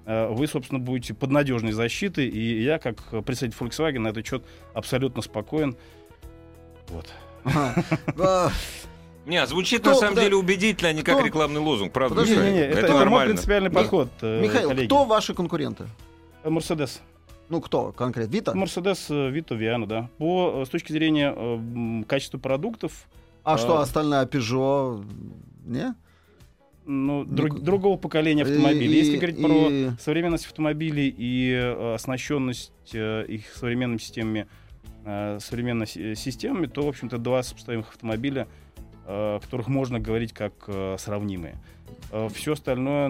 [0.06, 5.22] вы, собственно, будете под надежной защитой, и я, как представитель Volkswagen, на этот счет абсолютно
[5.22, 5.76] спокоен.
[6.88, 7.06] Вот.
[8.18, 8.50] А,
[9.26, 12.14] Не, звучит Кто- на самом да, деле убедительно, а не как кто- рекламный лозунг, правда?
[12.16, 12.52] Подожди, Михаил?
[12.52, 13.34] Не-не-не, это, это это мой нормально.
[13.34, 14.86] принципиальный Ми- подход, э, Михаил, коллеги.
[14.86, 15.84] кто ваши конкуренты?
[16.44, 17.00] Мерседес.
[17.50, 18.32] Ну, кто конкретно?
[18.32, 18.54] Вита?
[18.54, 20.08] Мерседес, э, Вито, Виана, да.
[20.18, 23.08] По, э, с точки зрения э, качества продуктов,
[23.44, 25.04] А что, а- остальная Peugeot?
[25.66, 25.94] Не?
[26.90, 28.98] Ну, Ну, друг- к- другого поколения И- автомобилей.
[28.98, 34.46] Если говорить и- про современность автомобилей и э, оснащенность э, их современными системами,
[35.04, 38.48] э, современными си- системами, то, в общем-то, два сопоставимых автомобиля,
[39.06, 41.58] э, которых можно говорить как э, сравнимые.
[42.34, 43.08] Все остальное,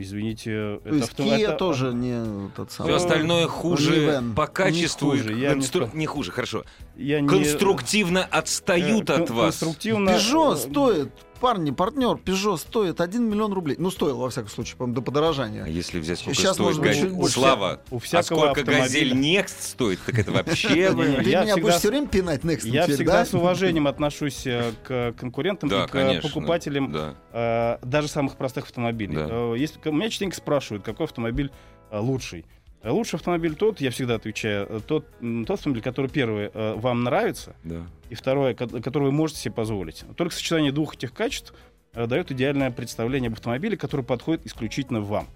[0.00, 2.96] извините, То есть авто- Kia это- тоже не тот Все самый.
[2.96, 4.34] остальное хуже Minivэн.
[4.34, 5.12] по качеству.
[5.12, 5.96] и хуже, я не констру- скажу.
[5.96, 6.64] Не хуже, хорошо.
[6.96, 9.58] я не- Конструктивно отстают э, от кон- вас.
[9.58, 10.10] Конструктивно.
[10.10, 11.10] Peugeot э, стоит,
[11.42, 13.74] парни, партнер, Peugeot стоит 1 миллион рублей.
[13.78, 15.66] Ну, стоил, во всяком случае, по-моему, до А подорожания.
[15.66, 17.34] если взять, сколько Сейчас, стоит может быть, больше.
[17.34, 18.82] Слава, У а всякого сколько автомобиля.
[18.82, 20.68] газель Next стоит, так это вообще...
[20.68, 23.26] Ты меня будешь все время пинать Next Я всегда да?
[23.26, 26.28] с уважением отношусь э, к конкурентам и к конечно.
[26.28, 26.94] покупателям
[27.32, 29.16] э, даже самых простых автомобилей.
[29.18, 31.50] Э, Если, у меня частенько спрашивают, какой автомобиль
[31.90, 32.46] э, лучший.
[32.82, 35.06] Э, Лучший автомобиль тот, я всегда отвечаю, э, тот,
[35.46, 37.82] тот автомобиль, который первый э, вам нравится, Да.
[38.12, 40.04] И второе, ко- который вы можете себе позволить.
[40.18, 41.54] Только сочетание двух этих качеств
[41.94, 45.26] э, дает идеальное представление об автомобиле, который подходит исключительно вам.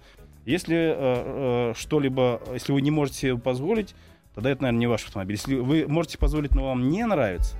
[0.45, 3.95] Если э, э, что-либо, если вы не можете себе позволить,
[4.35, 5.37] тогда это, наверное, не ваш автомобиль.
[5.37, 7.57] Если вы можете позволить, но вам не нравится,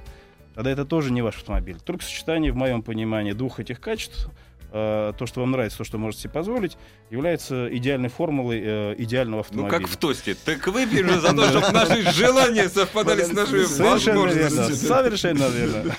[0.54, 1.80] тогда это тоже не ваш автомобиль.
[1.84, 4.30] Только сочетание, в моем понимании, двух этих качеств,
[4.72, 6.78] э, то, что вам нравится, то, что можете себе позволить,
[7.10, 9.80] является идеальной формулой э, идеального Ну, автомобиля.
[9.80, 10.36] как в тосте.
[10.36, 14.74] Так же за то, чтобы наши желания совпадали с нашими возможностями.
[14.74, 15.96] Совершенно верно.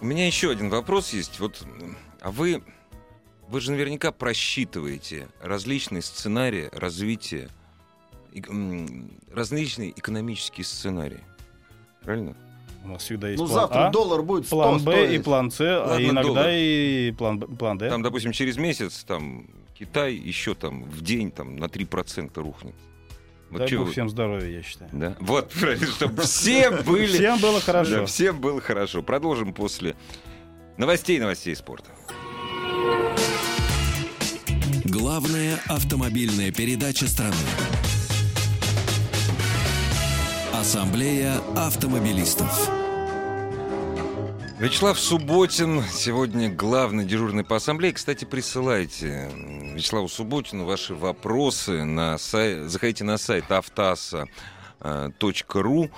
[0.00, 1.40] У меня еще один вопрос есть.
[1.40, 1.64] Вот,
[2.20, 2.62] а вы,
[3.48, 7.48] вы же наверняка просчитываете различные сценарии развития,
[8.48, 11.20] м, различные экономические сценарии.
[12.02, 12.36] Правильно?
[12.86, 15.50] У нас всегда есть Ну, план завтра А, доллар будет 100 план Б и план
[15.50, 16.46] С, а иногда доллар.
[16.50, 17.88] и план, план Д.
[17.90, 22.74] Там, допустим, через месяц там Китай еще там в день там на 3% рухнет.
[23.50, 24.90] Вот Дай бог всем здоровья, я считаю.
[24.92, 25.16] Да?
[25.20, 25.52] Вот,
[25.96, 27.06] чтобы все были...
[27.16, 27.90] Всем было хорошо.
[27.90, 29.02] Да, всем было хорошо.
[29.02, 29.96] Продолжим после
[30.76, 31.90] новостей, новостей спорта.
[34.84, 37.34] Главная автомобильная передача страны.
[40.58, 42.70] Ассамблея автомобилистов.
[44.58, 47.92] Вячеслав Субботин сегодня главный дежурный по ассамблее.
[47.92, 49.30] Кстати, присылайте
[49.74, 52.70] Вячеславу Субботину ваши вопросы на сайт.
[52.70, 54.26] Заходите на сайт автаса э,
[54.80, 55.90] .ру.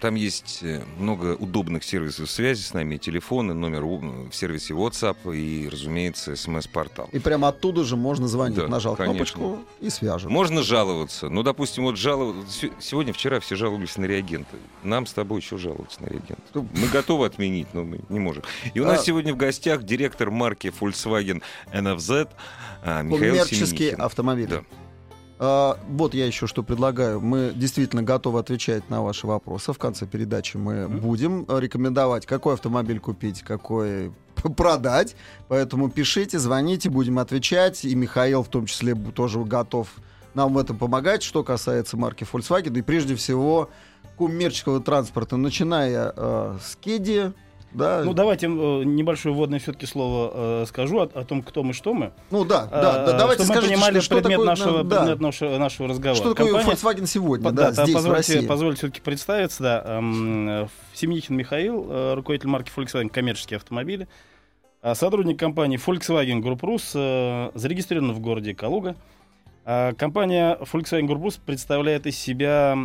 [0.00, 5.68] Там есть э, много удобных сервисов связи с нами, телефоны, номер в сервисе WhatsApp и,
[5.68, 7.08] разумеется, смс-портал.
[7.12, 8.56] И прямо оттуда же можно звонить.
[8.58, 9.14] Да, Нажал конечно.
[9.14, 10.32] кнопочку и свяжем.
[10.32, 11.28] Можно жаловаться.
[11.28, 12.68] Ну, допустим, вот жаловаться.
[12.80, 14.56] Сегодня, вчера все жаловались на реагенты.
[14.82, 16.42] Нам с тобой еще жаловаться на реагенты.
[16.54, 18.42] Ну, Мы готовы отменить, но мы не можем.
[18.74, 22.28] И у нас А- сегодня в гостях директор марки Volkswagen NFZ
[22.82, 24.00] а, Михаил Коммерческие Семенихин.
[24.02, 24.46] автомобили.
[24.46, 24.62] Да.
[25.38, 27.20] А, вот я еще что предлагаю.
[27.20, 29.72] Мы действительно готовы отвечать на ваши вопросы.
[29.72, 34.12] В конце передачи мы будем э, рекомендовать, какой автомобиль купить, какой
[34.56, 35.14] продать.
[35.48, 37.84] Поэтому пишите, звоните, будем отвечать.
[37.84, 39.88] И Михаил в том числе тоже готов
[40.34, 42.78] нам в этом помогать, что касается марки Volkswagen.
[42.78, 43.70] И прежде всего
[44.16, 47.32] коммерческого транспорта, начиная э, с Кеди,
[47.76, 51.74] да, Ну, давайте э, небольшое вводное все-таки слово э, скажу о, о том, кто мы,
[51.74, 52.12] что мы.
[52.30, 54.84] Ну да, да, Э, да, давайте чтобы мы скажите, понимали что, что предмет, такое, нашего,
[54.84, 56.16] да, предмет нашего, нашего разговора.
[56.16, 59.82] что такое Компания- Volkswagen сегодня, да, да, здесь, позвольте, позвольте все-таки представиться, да.
[59.86, 64.08] эм, Семенихин Михаил, руководитель марки Volkswagen коммерческие автомобили,
[64.94, 68.96] сотрудник компании Volkswagen Group Rus, э, зарегистрирован в городе Калуга.
[69.64, 72.78] Компания Volkswagen Group Rus представляет из себя,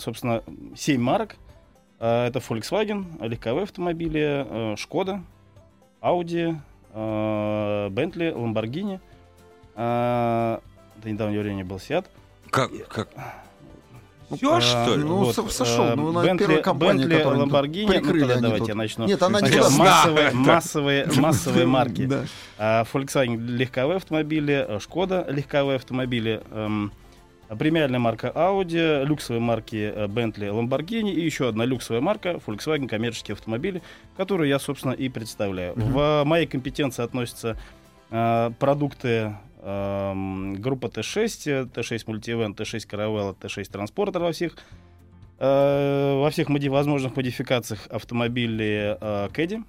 [0.00, 0.42] собственно,
[0.76, 1.36] 7 марок.
[2.00, 5.20] Э, Это Volkswagen, легковые автомобили, э, Шкода,
[6.02, 6.56] Audi,
[6.94, 8.98] э, Bentley, Lamborghini.
[9.76, 10.58] э,
[11.02, 12.04] До недавнего времени был Seat.
[12.50, 12.70] Как?
[12.88, 13.08] как?
[14.28, 15.02] Ну, Всё, А, что ли?
[15.04, 15.84] Ну, вот, со- сошел.
[15.86, 18.68] э, Ну, Bentley- первая компания, Lamborghini, прикрыли ну, тогда давайте тут.
[18.68, 19.06] я начну.
[19.06, 20.36] Нет, она не Сначала массовые, Да.
[20.36, 22.06] массовые, массовые марки.
[22.06, 22.24] Да.
[22.58, 26.92] А, Volkswagen легковые автомобили, э, Шкода легковые автомобили, эм,
[27.58, 33.34] премиальная марка Audi, люксовые марки э, Bentley, Lamborghini и еще одна люксовая марка Volkswagen коммерческие
[33.34, 33.82] автомобили,
[34.16, 35.74] которую я, собственно, и представляю.
[35.76, 37.56] В моей компетенции относятся
[38.10, 44.56] э, продукты эм, группа Т6, Т6 Multivan, Т6 Caravella, Т6 Транспортер во всех
[45.38, 49.62] э, во всех моди- возможных модификациях автомобили э, Кэдди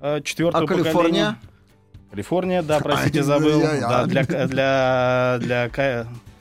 [0.00, 0.92] э, четвертого А Калифорния?
[0.94, 1.36] поколения.
[2.10, 3.60] Калифорния, да, простите, Ай, забыл.
[3.62, 5.68] Да, для, для, для,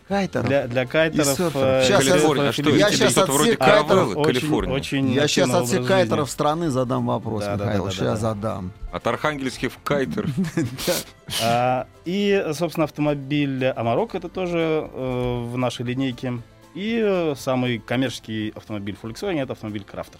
[0.10, 0.44] ка- Кайтер.
[0.44, 1.40] для, для кайтеров.
[1.56, 4.74] э, я- Калифорния, а что я Что-то от вроде всех кайтеров очень- Калифорния.
[4.76, 6.34] очень Я сейчас от всех кайтеров жизни.
[6.42, 7.84] страны задам вопрос, Да, да, Михаил.
[7.86, 8.30] да, да, сейчас да.
[8.34, 8.72] задам.
[8.92, 10.28] От архангельских в Кайтер.
[11.44, 16.42] А, И, собственно, автомобиль Амарок это тоже э, в нашей линейке.
[16.76, 20.20] И э, самый коммерческий автомобиль Volkswagen это автомобиль Крафтер.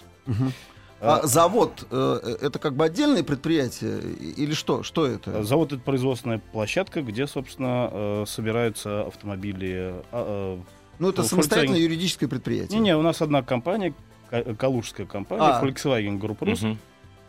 [1.00, 4.00] А, А завод э, это как бы отдельное предприятие
[4.36, 4.82] или что?
[4.82, 5.42] Что это?
[5.42, 9.94] Завод это производственная площадка, где, собственно, э, собираются автомобили.
[10.12, 10.62] а, э,
[10.98, 12.78] Ну это самостоятельное Volkswagen- юридическое предприятие.
[12.78, 13.94] Не-не, у нас одна компания,
[14.28, 15.64] ка- калужская компания, А.
[15.64, 16.66] Volkswagen Group Rus.
[16.66, 16.78] Мгм.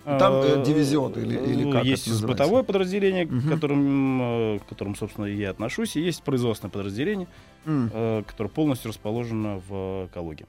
[0.04, 3.42] Там, э, Э, дивизион или- или ну, как Есть это бытовое подразделение, Мгм.
[3.42, 4.22] к которым,
[4.56, 7.28] э, к которому, собственно, и я отношусь, и есть производственное подразделение,
[7.66, 7.90] М.
[7.94, 10.46] э, которое полностью расположено в Калуге.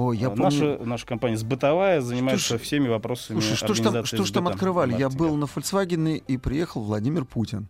[0.00, 0.44] Ой, я Э, помню.
[0.44, 4.46] наша, наша компания сбытовая занимается ж- всеми вопросами Слушай, что ж там, что ж там
[4.46, 4.96] открывали?
[4.96, 7.66] Я был на Volkswagen и приехал Владимир Путин.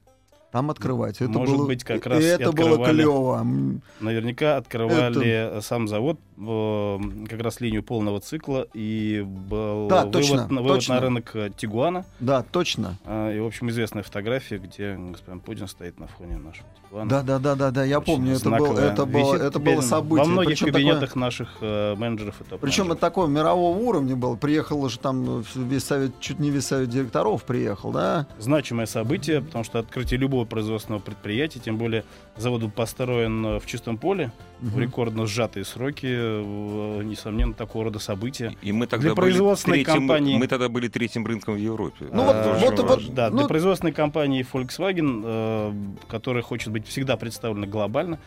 [0.50, 1.20] там открывать.
[1.20, 2.94] Это Может было, быть, как раз и это было открывали.
[3.02, 3.40] клево.
[3.42, 10.12] М, Наверняка открывали сам завод э, как раз линию полного цикла и был Да, вывод,
[10.12, 10.94] точно, на, вывод точно.
[10.94, 12.06] на рынок э, Тигуана.
[12.20, 12.96] Да, точно.
[13.04, 17.38] А, И, в общем, известная фотография, где господин Путин стоит на фоне нашего Да, да,
[17.38, 17.84] да, да, да.
[17.84, 20.24] Я помню, это, был, это, было, это было событие.
[20.24, 24.16] Во многих Причем такое- кабинетах наших э, менеджеров и топ Причем это такое мирового уровня
[24.16, 24.36] было.
[24.36, 28.26] Приехал же там э, весь совет, чуть не весь совет директоров приехал, да?
[28.38, 32.04] значимое событие, потому что открытие любого производственного предприятия, тем более
[32.36, 34.80] завод был построен э, в чистом поле, в Мгм.
[34.80, 38.56] рекордно сжатые сроки, э, несомненно, такого рода события.
[38.62, 42.06] И мы тогда Для были производственной третьим, компании- Мы тогда были третьим рынком в Европе.
[42.12, 43.14] Ну вот- Это А, вот- вот-.
[43.14, 45.72] Да, Ну- для производственной компании Volkswagen, э,
[46.08, 48.18] которая хочет быть всегда представлена глобально,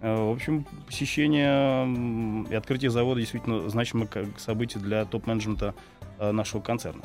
[0.00, 5.74] э, в общем, посещение и открытие завода действительно значимое как событие для топ-менеджмента
[6.18, 7.02] э, нашего концерна.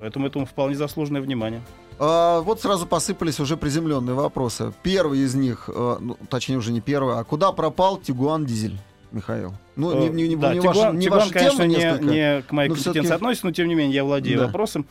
[0.00, 1.60] Поэтому этому вполне заслуженное внимание.
[1.98, 4.72] А, вот сразу посыпались уже приземленные вопросы.
[4.82, 8.78] Первый из них, э, ну, точнее уже не первый, а куда пропал Тигуан Дизель,
[9.12, 9.52] Михаил?
[9.76, 12.04] Ну, не, не, не, да, не Тигуан, ваша, не Тигуан, ваша конечно, тема не, несколько.
[12.04, 14.46] не к моей компетенции относится, но тем не менее я владею Да.
[14.46, 14.86] вопросом.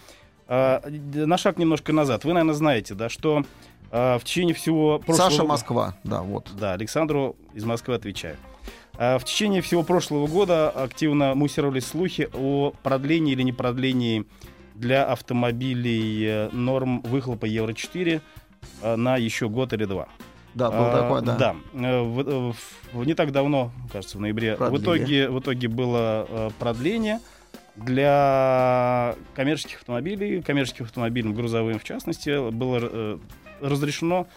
[0.48, 2.26] А, на шаг немножко назад.
[2.26, 3.44] Вы, наверное, знаете, да, что
[3.92, 5.30] в течение всего прошлого...
[5.30, 6.50] Саша Москва, да, вот.
[6.60, 8.38] Да, Александру из Москвы отвечаю.
[8.98, 14.26] А, В течение всего прошлого года активно муссировались слухи о продлении или не продлении
[14.76, 18.22] для автомобилей э, норм выхлопа Евро-4
[18.82, 20.08] э, на еще год или два.
[20.54, 21.56] Да, был А, такой, да.
[21.74, 22.56] Э, в-
[22.94, 27.20] в- не так давно, кажется, в ноябре, в итоге, в итоге было продление
[27.76, 33.20] для коммерческих автомобилей, коммерческих автомобилей, грузовым в частности, было
[33.62, 34.28] разрешено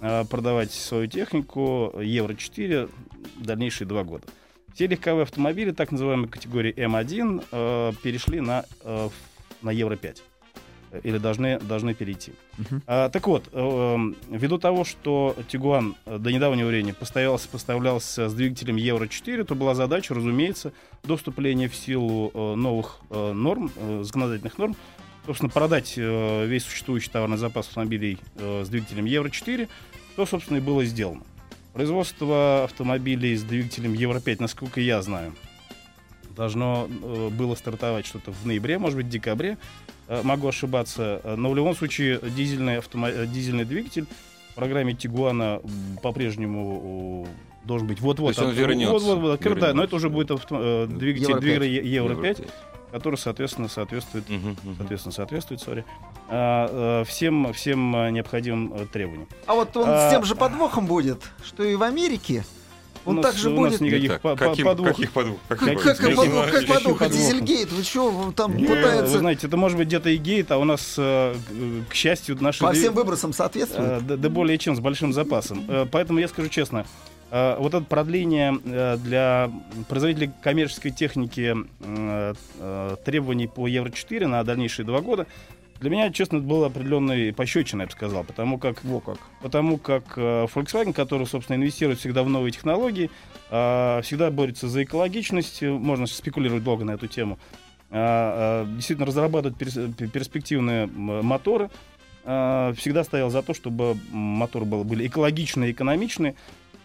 [0.00, 2.90] э, продавать свою технику Евро-4
[3.38, 4.24] дальнейшие два года.
[4.74, 9.08] Все легковые автомобили, так называемой категории М1, э, перешли на, э,
[9.62, 10.22] на Евро-5.
[10.92, 12.32] Э, Или должны, должны перейти.
[12.58, 12.82] Мгм.
[12.86, 13.96] А, так вот, э,
[14.30, 20.14] ввиду того, что Тигуан до недавнего времени поставлялся, поставлялся с двигателем Евро-4, то была задача,
[20.14, 20.72] разумеется,
[21.04, 24.76] до вступления в силу э, новых э, норм, э, законодательных норм,
[25.26, 29.68] собственно, продать э, весь существующий товарный запас автомобилей э, с двигателем Евро-4,
[30.14, 31.22] что, собственно, и было сделано.
[31.72, 35.34] Производство автомобилей с двигателем Евро-5, насколько я знаю,
[36.36, 39.56] должно э, было стартовать что-то в ноябре, может быть, в декабре.
[40.08, 41.20] Э, могу ошибаться.
[41.22, 44.06] Э, Но в любом случае дизельный, автомо- э, дизельный двигатель
[44.50, 45.60] в программе Тигуана
[46.02, 47.28] по-прежнему
[47.64, 48.34] должен быть вот-вот.
[48.36, 48.92] То есть он от- вернется.
[48.92, 51.84] Вот-вот, открыт, да, но это Вернется, уже будет авто- э, двигатель Евро двигателя пять.
[51.84, 52.50] Е- Евро 5, Евро
[52.90, 54.28] который, соответственно, соответствует.
[54.28, 54.76] Мгм, мгм.
[54.78, 55.84] соответственно, соответствует, сори,
[56.28, 59.28] а, э, всем, всем э, необходимым э, требованиям.
[59.46, 62.44] А вот он А- с тем же подвохом будет, что и в Америке.
[63.06, 63.80] Он У нас- также у нас будет...
[63.80, 64.96] никаких Итак, по- каким- подвохов.
[64.96, 65.40] Каких подвохов?
[65.48, 66.24] Как, Каких как, подвохов?
[66.26, 67.08] подвох, как подвох?
[67.08, 69.12] Дизельгейт, вы что, там Э, пытается...
[69.14, 72.60] Вы знаете, это может быть где-то и гейт, а у нас, к счастью, наши...
[72.60, 74.06] По всем выбросам соответствует?
[74.06, 75.64] Да, да более чем, с большим запасом.
[75.90, 76.84] Поэтому я скажу честно,
[77.30, 79.50] э, вот это продление э, для
[79.88, 85.26] производителей коммерческой техники э, э, требований по Евро-4 на дальнейшие два года,
[85.80, 89.18] для меня, честно, было определенной пощечиной, я бы сказал, потому как Во как.
[89.40, 93.10] Потому как э, Volkswagen, который, собственно, инвестирует всегда в новые технологии,
[93.50, 97.38] э, всегда борется за экологичность, можно спекулировать долго на эту тему,
[97.90, 101.70] э, э, действительно разрабатывает перс- пер- перспективные моторы,
[102.22, 106.34] всегда стоял за то, чтобы моторы был- были экологичные и экономичные.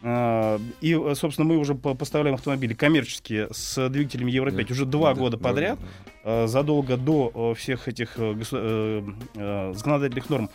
[0.07, 4.71] Э, И, собственно, мы уже по- поставляем автомобили коммерческие с двигателем Евро-5 Да.
[4.73, 5.79] уже два Да, года да, подряд
[6.23, 6.43] да.
[6.43, 10.49] э, задолго до э, всех этих э, э, законодательных норм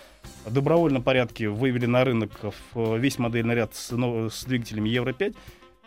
[0.47, 2.31] в добровольном порядке вывели на рынок
[2.75, 5.35] весь модельный ряд с, с двигателями Евро-5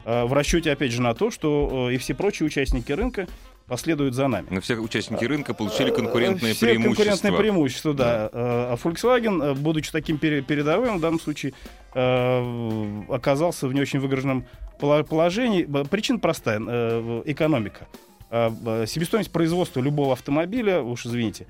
[0.05, 3.27] э, в расчете, опять же, на то, что и все прочие участники рынка
[3.67, 4.47] последуют за нами.
[4.49, 6.95] Но все участники рынка получили конкурентное Э, Все преимущество.
[7.03, 8.29] конкурентное преимущество, да.
[8.31, 11.53] Э, А Volkswagen, э, будучи таким пере- передовым, в данном случае
[13.09, 14.45] оказался в не очень выигрышном
[14.79, 15.63] поло- положении.
[15.89, 16.59] Причина простая.
[17.25, 17.87] Экономика.
[18.31, 21.45] Себестоимость производства любого автомобиля, уж извините,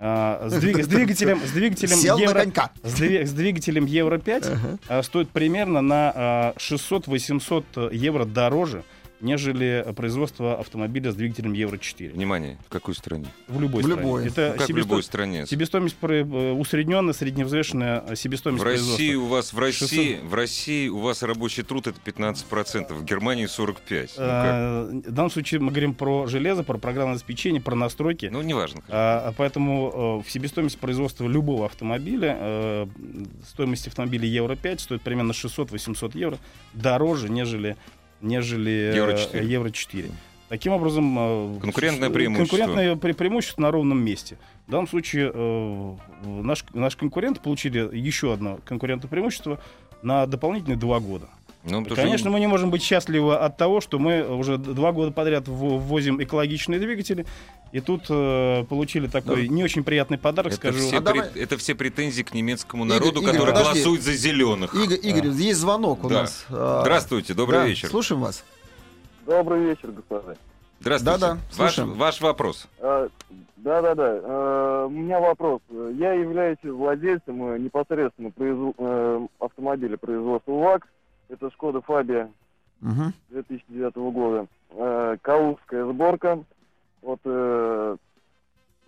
[0.00, 2.42] с, двиг- с двигателем, с двигателем Сел Евро,
[2.82, 4.78] с, дви- с двигателем Евро 5 Ага.
[4.88, 8.82] э, стоит примерно на э, 600-800 евро дороже,
[9.24, 12.10] нежели производство автомобиля с двигателем Евро 4.
[12.12, 13.26] Внимание, в какой стране?
[13.48, 14.02] В любой В стране.
[14.02, 14.26] любой.
[14.26, 15.46] Это Ну, как в себесто- любой стране.
[15.46, 19.80] себестоимость про- э, усредненная, средневзвешенная э, В себестоимость России у вас в 600.
[19.80, 24.12] России в России у вас рабочий труд это 15%, в Германии 45.
[24.16, 24.44] Ну, как?
[24.44, 25.08] производства.
[25.08, 28.26] Э, В данном случае мы говорим про железо, про программное обеспечение, про настройки.
[28.30, 28.82] Ну, неважно.
[28.88, 32.86] А, а Поэтому в себестоимость производства любого автомобиля, э,
[33.48, 36.38] стоимость автомобиля Евро 5 стоит примерно 600-800 евро,
[36.74, 37.76] дороже, нежели,
[38.20, 39.46] нежели э, Евро 4.
[39.46, 40.10] Евро 4.
[40.48, 41.16] Таким образом...
[41.18, 42.56] э, Конкурентное преимущество.
[42.56, 44.36] Конкурентное пре- преимущество на ровном месте.
[44.66, 49.60] В данном случае э, наш, наш конкурент получили еще одно конкурентное преимущество
[50.02, 51.28] на дополнительные два года.
[51.64, 55.12] Ну, потому Конечно, мы не можем быть счастливы от того, что мы уже два года
[55.12, 57.24] подряд ввозим экологичные двигатели,
[57.72, 60.78] и тут э, получили такой не очень приятный подарок, это скажу.
[60.78, 63.72] все, А давай- это все претензии к немецкому Игорь, народу, Игорь, который подожди.
[63.82, 64.74] голосует за зеленых.
[64.74, 66.22] Игорь, Игорь, есть звонок у Да.
[66.22, 66.44] нас.
[66.50, 67.88] А, Здравствуйте, добрый да, вечер.
[67.88, 68.44] Слушаем вас.
[69.24, 70.36] Добрый вечер, господа.
[70.80, 71.18] Здравствуйте.
[71.18, 71.94] Да-да, ваш, слушаем.
[71.94, 72.68] ваш вопрос.
[72.78, 73.08] А,
[73.56, 74.20] Да-да-да.
[74.22, 75.62] э, У меня вопрос.
[75.70, 80.86] Я являюсь владельцем э, непосредственно э, автомобиля производства ВАКС.
[81.28, 82.30] Это Шкода Фабия
[82.80, 83.12] Мгм.
[83.30, 84.46] 2009 года.
[84.70, 85.16] Э,
[85.70, 86.44] сборка.
[87.02, 87.96] Вот э,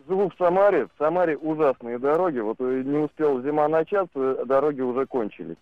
[0.07, 0.87] живу в Самаре.
[0.87, 2.39] В Самаре ужасные дороги.
[2.39, 5.57] Вот э, не успел зима начаться, дороги уже кончились.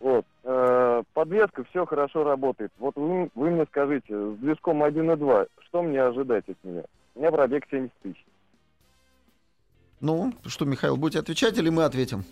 [0.00, 0.26] Вот.
[0.44, 2.72] Э, подвеска, все хорошо работает.
[2.78, 6.84] Вот вы, вы мне скажите, с движком 1.2, что мне ожидать от нее?
[7.14, 8.25] У меня пробег 70 тысяч.
[10.00, 12.24] Ну, что, Михаил, будете отвечать или мы ответим?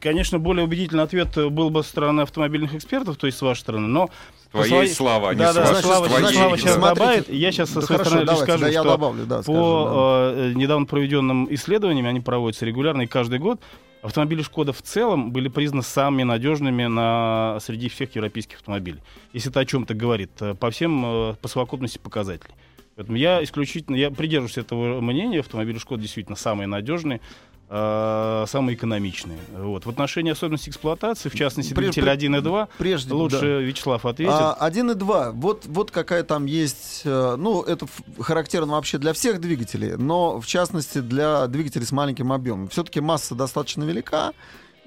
[0.00, 3.86] Конечно, более убедительный ответ был бы со стороны автомобильных экспертов, то есть с вашей стороны,
[3.88, 4.10] но...
[4.50, 5.66] Твоей своей- слава, а не Да, с да.
[5.66, 6.34] Значит, Слава, Твоей.
[6.34, 7.00] Слава сейчас смотрите.
[7.00, 7.28] добавит.
[7.28, 9.42] Я сейчас со Да своей хорошо, стороны лишь давайте, скажу, да, я что добавлю, да,
[9.42, 13.60] по э, недавно проведенным исследованиям, они проводятся регулярно и каждый год,
[14.02, 19.00] автомобили Шкода в целом были признаны самыми надежными на, среди всех европейских автомобилей.
[19.32, 22.54] Если это о чем-то говорит, э, по всем, э, по совокупности показателей.
[23.00, 27.22] Поэтому я исключительно, я придерживаюсь этого мнения, автомобили Шкода действительно самые надежные,
[27.70, 29.38] э, самые экономичные.
[29.56, 29.86] Вот.
[29.86, 33.58] В отношении особенностей эксплуатации, в частности, двигателя 1 и 2, Прежде, лучше да.
[33.60, 34.34] Вячеслав ответит.
[34.34, 37.86] А, 1 и 2, вот, вот какая там есть, э, ну, это
[38.18, 42.68] характерно вообще для всех двигателей, но в частности для двигателей с маленьким объемом.
[42.68, 44.34] Все-таки масса достаточно велика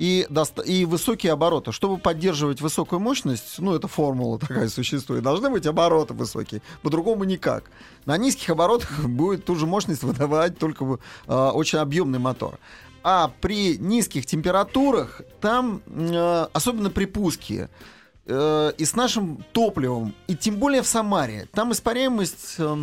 [0.03, 1.71] и, доста- и высокие обороты.
[1.71, 7.71] Чтобы поддерживать высокую мощность, ну, это формула такая существует, должны быть обороты высокие, по-другому никак.
[8.05, 12.59] На низких оборотах будет ту же мощность выдавать только э, очень объемный мотор.
[13.01, 17.69] А при низких температурах там, э, особенно при пуске,
[18.25, 22.77] э, и с нашим топливом, и тем более в Самаре, там испаряемость э,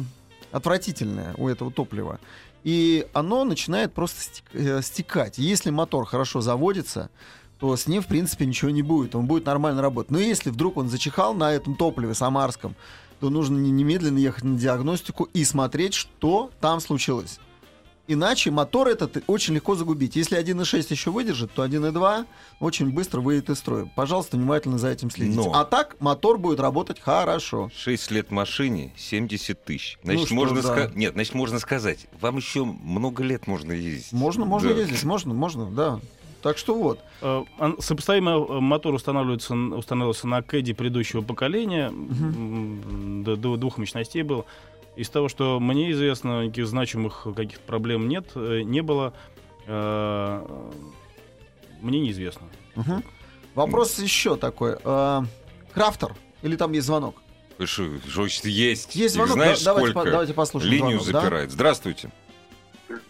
[0.52, 2.18] отвратительная у этого топлива.
[2.64, 5.38] И оно начинает просто э, стекать.
[5.38, 7.10] Если мотор хорошо заводится,
[7.58, 9.14] то с ним, в принципе, ничего не будет.
[9.14, 10.10] Он будет нормально работать.
[10.10, 12.74] Но если вдруг он зачихал на этом топливе самарском,
[13.20, 17.38] то нужно не- немедленно ехать на диагностику и смотреть, что там случилось.
[18.08, 20.16] Иначе мотор этот очень легко загубить.
[20.16, 22.26] Если 1.6 еще выдержит, то 1.2
[22.58, 23.88] очень быстро выйдет из строя.
[23.94, 25.36] Пожалуйста, внимательно за этим следите.
[25.38, 25.52] Но.
[25.54, 27.70] А так мотор будет работать хорошо.
[27.76, 29.98] 6 лет машине, 70 тысяч.
[30.02, 30.76] Значит, Ну что, можно да.
[30.76, 34.12] ска- Нет, значит, можно сказать, вам еще много лет можно ездить.
[34.12, 34.80] Можно, можно Да.
[34.80, 36.00] ездить, можно, можно, да.
[36.42, 37.00] Так что вот.
[37.20, 37.44] Э,
[37.80, 41.88] Сопоставимый э, мотор устанавливается, устанавливался на кэде предыдущего поколения.
[41.90, 44.46] М, До, до двух мощностей было.
[45.00, 49.14] Из того, что мне известно, никаких значимых каких-то проблем нет, э, не было.
[49.66, 50.44] Э,
[51.80, 52.46] Мне неизвестно.
[52.76, 53.02] Мгм.
[53.54, 54.76] Вопрос еще такой.
[54.84, 55.24] А,
[55.72, 56.14] Крафтер?
[56.42, 57.16] Или там есть звонок?
[57.64, 58.94] Что, значит есть?
[58.94, 59.32] Есть Их звонок?
[59.36, 61.20] знаешь, Да- давайте, по- давайте послушаем Линию звонок, да?
[61.22, 61.50] запирает.
[61.50, 62.10] Здравствуйте.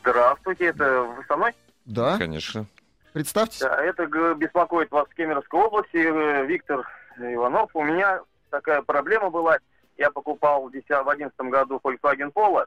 [0.02, 1.52] Здравствуйте, это вы со мной?
[1.86, 2.66] Да, Конечно.
[3.12, 3.58] представьтесь.
[3.58, 6.86] Да, это беспокоит вас в Кемеровской области, э, Виктор
[7.18, 7.70] Иванов.
[7.74, 9.58] У меня такая проблема была.
[10.00, 12.64] Я покупал в 2011 году Volkswagen Polo,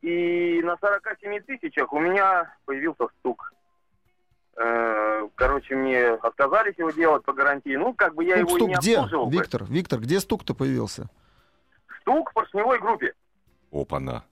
[0.00, 3.52] и на 47 тысячах у меня появился стук.
[4.56, 7.76] Э, Короче, мне отказались его делать по гарантии.
[7.76, 8.94] Ну, как бы я Стук, его и стук не где?
[8.96, 9.26] обслуживал.
[9.26, 9.32] бы.
[9.36, 11.08] Виктор, Виктор, где стук-то появился?
[12.00, 13.12] Стук в поршневой группе.
[13.70, 14.24] Опа-на.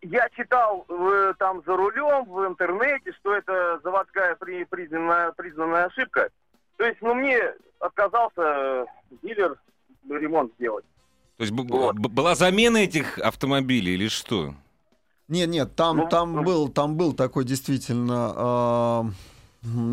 [0.00, 6.30] Я читал э, там за рулем в интернете, что это заводская при- признанная, признанная ошибка.
[6.78, 7.38] То есть, ну, мне
[7.78, 8.86] отказался э,
[9.22, 9.58] дилер
[10.08, 10.86] ремонт сделать.
[11.40, 11.96] То есть Вот.
[11.96, 14.54] была замена этих автомобилей или что?
[15.26, 16.42] Нет, нет, там, Ну, там ну.
[16.42, 19.14] был, там был такой действительно.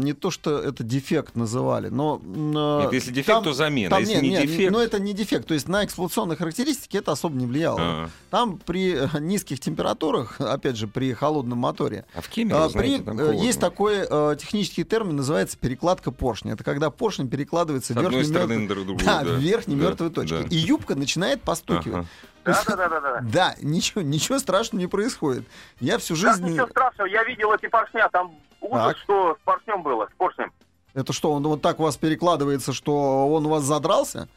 [0.08, 2.22] Не то, что это дефект называли, но...
[2.24, 3.90] Нет, если дефект, там- то замена.
[3.90, 4.72] там если нет, не нет, дефект...
[4.72, 5.48] но это не дефект.
[5.48, 7.80] То есть на эксплуатационные характеристики это особо не влияло.
[7.80, 12.70] А, Там при э, низких температурах, опять же, при холодном моторе, а в Кемерово, а,
[12.70, 16.54] знаете, при- там э, есть такой э, технический термин, называется перекладка поршня.
[16.54, 18.98] Это когда поршень перекладывается в верхней мертвой- другую.
[19.06, 19.32] да, да.
[19.34, 20.38] в верхней Да, мертвой точке.
[20.40, 20.48] да.
[20.50, 21.88] И юбка начинает постукивать.
[21.98, 22.08] Ага.
[22.46, 23.20] Да, да, да, да, да.
[23.24, 25.44] Да, ничего, ничего страшного не происходит.
[25.82, 26.46] Я всю Как жизнь...
[26.54, 28.32] ничего страшного, я видел эти поршня, там
[28.68, 28.98] ужас, Так.
[28.98, 30.52] что с поршнем было, с поршнем.
[30.94, 34.28] Это что, он вот так у вас перекладывается, что он у вас задрался?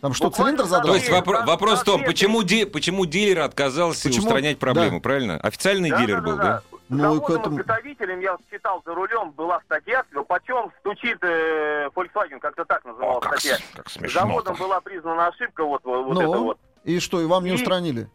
[0.00, 3.40] Там что, Буквально цилиндр за То есть вопро- вопрос в том, почему, ди- почему дилер
[3.40, 4.24] отказался Почему?
[4.26, 5.02] устранять проблему, Да.
[5.02, 5.38] правильно?
[5.38, 6.62] Официальный Да, дилер да, был, да, да?
[6.90, 12.64] Ну, Заводом этому- изготовителем я читал за рулем, была статья, почем стучит э, Volkswagen, как-то
[12.66, 13.56] так О, называлась как, статья.
[13.56, 14.20] с- как смешно.
[14.20, 16.58] Заводом была признана ошибка, вот, вот Ну, это вот.
[16.84, 18.08] И что, и вам не И- устранили?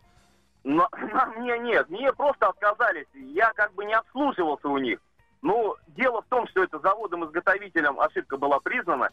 [0.63, 0.87] Но,
[1.37, 3.07] мне нет, мне просто отказались.
[3.15, 4.99] Я как бы не обслуживался у них.
[5.41, 9.09] Ну, дело в том, что это заводом-изготовителем ошибка была признана.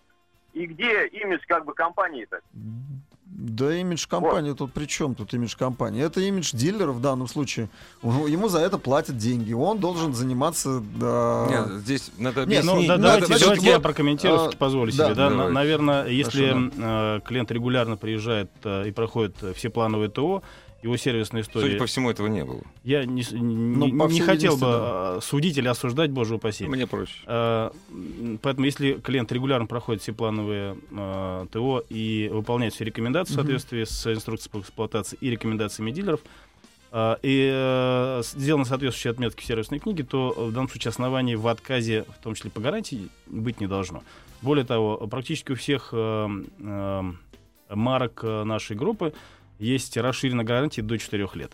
[0.53, 2.41] И где имидж как бы компании-то?
[3.25, 6.03] Да имидж компании тут при чем тут имидж компании?
[6.03, 7.69] Это имидж дилера в данном случае.
[8.03, 9.53] Ему за это платят деньги.
[9.53, 10.81] Он должен заниматься...
[10.99, 12.89] да, Нет, здесь надо Нет, Ну, объяснить.
[12.89, 15.05] да, ну, давайте, значит, давайте вот, я прокомментирую, а, если позволю да.
[15.05, 15.15] себе.
[15.15, 15.31] Да?
[15.31, 15.47] Давай.
[15.47, 20.43] На- Наверное, если Хорошо, э, клиент регулярно приезжает э, и проходит э, все плановые ТО,
[20.83, 22.63] его сервисная история, Судя по всему, этого не было.
[22.85, 23.41] я не, не-
[23.77, 26.67] Ну, не- хотел бы видимости, э, судить или осуждать, боже упаси.
[26.67, 27.15] Мне проще.
[27.27, 33.37] М, Поэтому, если клиент регулярно проходит все плановые э, ТО и выполняет все рекомендации в
[33.37, 33.43] Мгм.
[33.43, 36.21] соответствии с инструкцией по эксплуатации и рекомендациями дилеров,
[37.23, 42.05] и э, сделаны соответствующие отметки в сервисной книге, то в данном случае оснований в отказе,
[42.19, 44.03] в том числе по гарантии, быть не должно.
[44.41, 45.93] Более того, практически у всех
[47.69, 49.13] марок нашей группы
[49.59, 51.53] есть расширенная гарантия до 4 лет.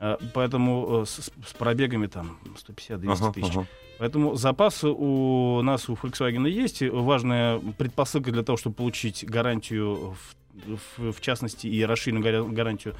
[0.00, 2.38] Э, Поэтому э, с, с пробегами там
[2.68, 3.50] 150-200 Ага, тысяч.
[3.56, 3.66] ага.
[3.98, 6.82] Поэтому запасы у нас, у Volkswagen есть.
[6.82, 10.16] Важная предпосылка для того, чтобы получить гарантию,
[10.66, 12.94] в, в- в частности, и расширенную гарантию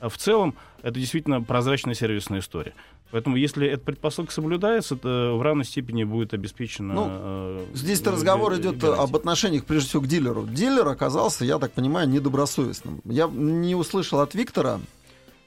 [0.00, 2.72] а в целом, это действительно прозрачная сервисная история.
[3.10, 6.94] Поэтому, если эта предпосылка соблюдается, то в равной степени будет обеспечена...
[6.94, 9.02] Ну, э, Здесь-то га- разговор га- идет гарантия.
[9.02, 10.44] об отношениях, прежде всего, к дилеру.
[10.46, 13.00] Дилер оказался, я так понимаю, недобросовестным.
[13.04, 14.80] Я не услышал от Виктора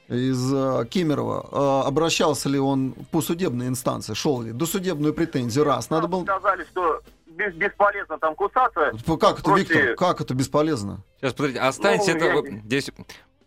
[0.08, 5.88] из э, Кемерово, э, обращался ли он по судебной инстанции, шел ли досудебную претензию, раз.
[5.88, 6.24] Надо было...
[6.24, 8.92] Сказали, что бес- бесполезно там кусаться.
[9.20, 9.94] Как это, Против- Виктор?
[9.94, 11.04] Как это бесполезно?
[11.20, 12.48] Сейчас, подождите, останьте Ну, это...
[12.50, 12.90] я- Здесь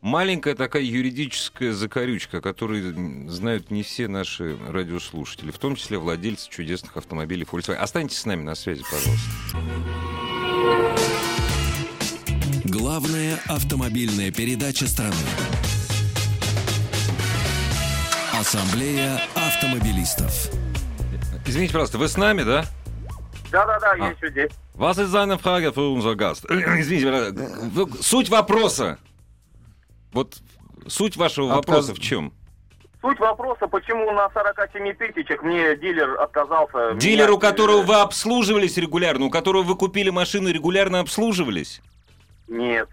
[0.05, 6.95] маленькая такая юридическая закорючка, которую знают не все наши радиослушатели, в том числе владельцы чудесных
[6.95, 7.77] автомобилей Volkswagen.
[7.77, 9.29] Останьтесь с нами на связи, пожалуйста.
[12.65, 15.15] Главная автомобильная передача страны.
[18.39, 20.49] Ассамблея автомобилистов.
[21.47, 22.65] Извините, пожалуйста, вы с нами, да?
[23.51, 24.11] Да-да-да, я А.
[24.11, 24.51] еще здесь.
[24.77, 26.45] Ist seine Frage für unser Gast?
[26.51, 27.33] Извините,
[28.01, 28.99] суть вопроса.
[30.15, 30.37] Вот
[30.87, 32.31] суть вашего Отказ- вопроса в чем?
[33.01, 36.93] Суть вопроса, почему на 47 тысячах мне дилер отказался...
[36.95, 41.81] Дилер, у которого вы обслуживались регулярно, у которого вы купили машину и регулярно обслуживались?
[42.47, 42.87] Нет.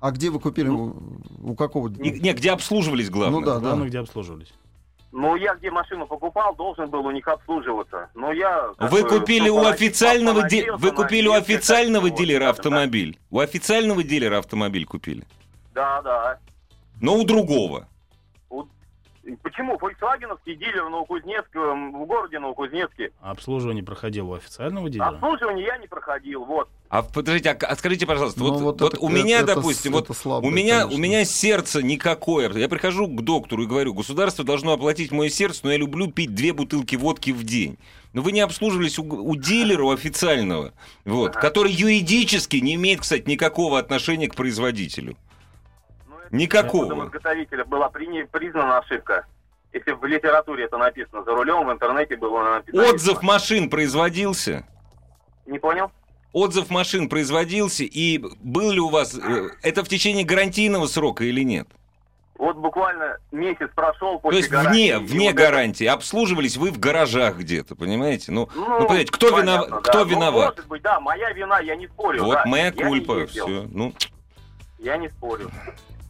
[0.00, 0.68] А где вы купили?
[0.68, 0.94] У,
[1.42, 1.88] у какого?
[1.88, 3.40] Не, не, где обслуживались, главное.
[3.40, 3.60] Ну да, да.
[3.60, 4.52] Главное, где обслуживались.
[5.12, 8.10] Ну, я где машину покупал, должен был у них обслуживаться.
[8.14, 8.70] Но я...
[8.78, 13.18] Вы бы, купили ну, у официального ди- вы купили у официального дилера автомобиль.
[13.30, 15.24] У официального дилера автомобиль купили.
[15.74, 16.38] Да, да.
[17.00, 17.86] Но у другого.
[19.42, 19.76] Почему?
[19.76, 23.12] Volkswagenовский дилер в Новокузнецком, в городе Новокузнецке.
[23.20, 25.08] А обслуживание проходило у официального дилера?
[25.08, 26.68] Обслуживание я не проходил, вот.
[26.88, 29.94] А подождите, а, а скажите, пожалуйста, Ну, вот, вот вот это- у меня, это- допустим,
[29.96, 32.50] это вот слабое, у меня, у меня сердце никакое.
[32.54, 36.34] Я прихожу к доктору и говорю, государство должно оплатить мое сердце, но я люблю пить
[36.34, 37.78] две бутылки водки в день.
[38.14, 40.72] Но вы не обслуживались у, у дилера у официального,
[41.04, 45.16] вот, который юридически не имеет, кстати, никакого отношения к производителю.
[46.30, 47.04] Ну, это Никакого.
[47.06, 49.26] изготовителя была при- признана ошибка.
[49.72, 52.88] Если в литературе это написано за рулем, в интернете было написано.
[52.88, 54.64] Отзыв машин производился?
[55.46, 55.90] Не понял?
[56.32, 59.14] Отзыв машин производился, и был ли у вас...
[59.16, 61.66] э, Это в течение гарантийного срока или нет?
[62.38, 65.84] Вот буквально месяц прошел То после есть гарантии, вне, вне вот это- гарантии.
[65.86, 68.30] Обслуживались вы в гаражах где-то, понимаете?
[68.32, 69.90] Ну, Ну, ну понимаете, кто, понятно, винов- да.
[69.90, 70.50] кто Ну, виноват?
[70.56, 72.24] может быть, да, моя вина, я не спорю.
[72.24, 72.44] вот да.
[72.46, 73.26] моя Я кульпа.
[73.26, 73.66] Все.
[73.70, 73.92] Ну,
[74.78, 75.50] Я не спорю.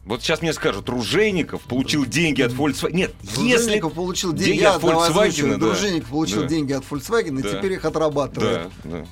[0.05, 2.91] Вот сейчас мне скажут, Ружейников получил деньги от Volkswagen.
[2.93, 3.35] Нет, если...
[3.57, 5.57] Дружинников получил деньги деньги, от я давай Volkswagen, да.
[5.57, 6.47] Дружинников получил Да.
[6.47, 7.49] деньги от Volkswagen, и Да.
[7.51, 8.69] теперь их отрабатывает.
[8.83, 9.05] Да, да.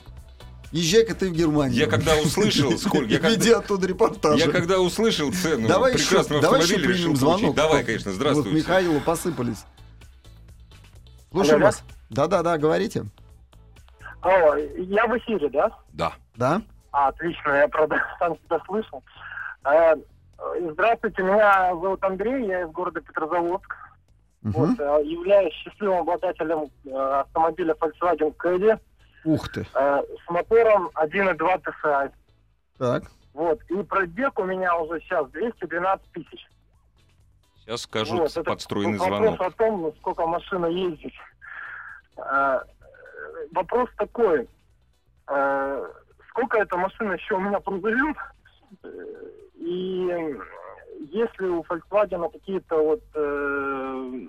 [0.72, 1.78] Езжай-ка ты в Германию.
[1.80, 3.06] Я когда услышал, сколько...
[3.06, 4.46] Я Веди когда, оттуда репортажи.
[4.46, 7.40] я когда услышал цену Давай еще, прекрасного давай еще автомобиля, решил примем получить.
[7.42, 7.56] звонок.
[7.56, 8.52] Давай, Вот- конечно, Вот здравствуйте.
[8.58, 9.64] Михаилу посыпались.
[11.32, 11.84] Слушаем вас.
[12.10, 13.06] Да-да-да, говорите.
[14.22, 15.72] Алло, я в эфире, да?
[15.94, 16.14] Да.
[16.36, 16.62] Да?
[16.92, 19.04] А, отлично, я, правда, сам себя слышал.
[20.40, 23.76] Э, Здравствуйте, меня зовут Андрей, я из города Петрозаводск.
[24.42, 24.52] Мгм.
[24.54, 28.80] Вот, э, являюсь счастливым обладателем э, автомобиля Volkswagen Caddy
[29.26, 29.66] Ух ты.
[29.66, 32.12] с мотором 1.2 TSI.
[32.78, 33.04] Так.
[33.34, 36.48] Вот, и пробег у меня уже сейчас 212 тысяч.
[37.60, 39.42] Сейчас скажу Вот, это подстроенный вопрос звонок.
[39.42, 41.14] о том, ну, сколько машина ездит.
[43.52, 44.48] Вопрос такой.
[46.30, 48.18] Сколько эта машина еще у меня проживет?
[51.12, 54.20] Есть ли у Volkswagen какие-то вот э,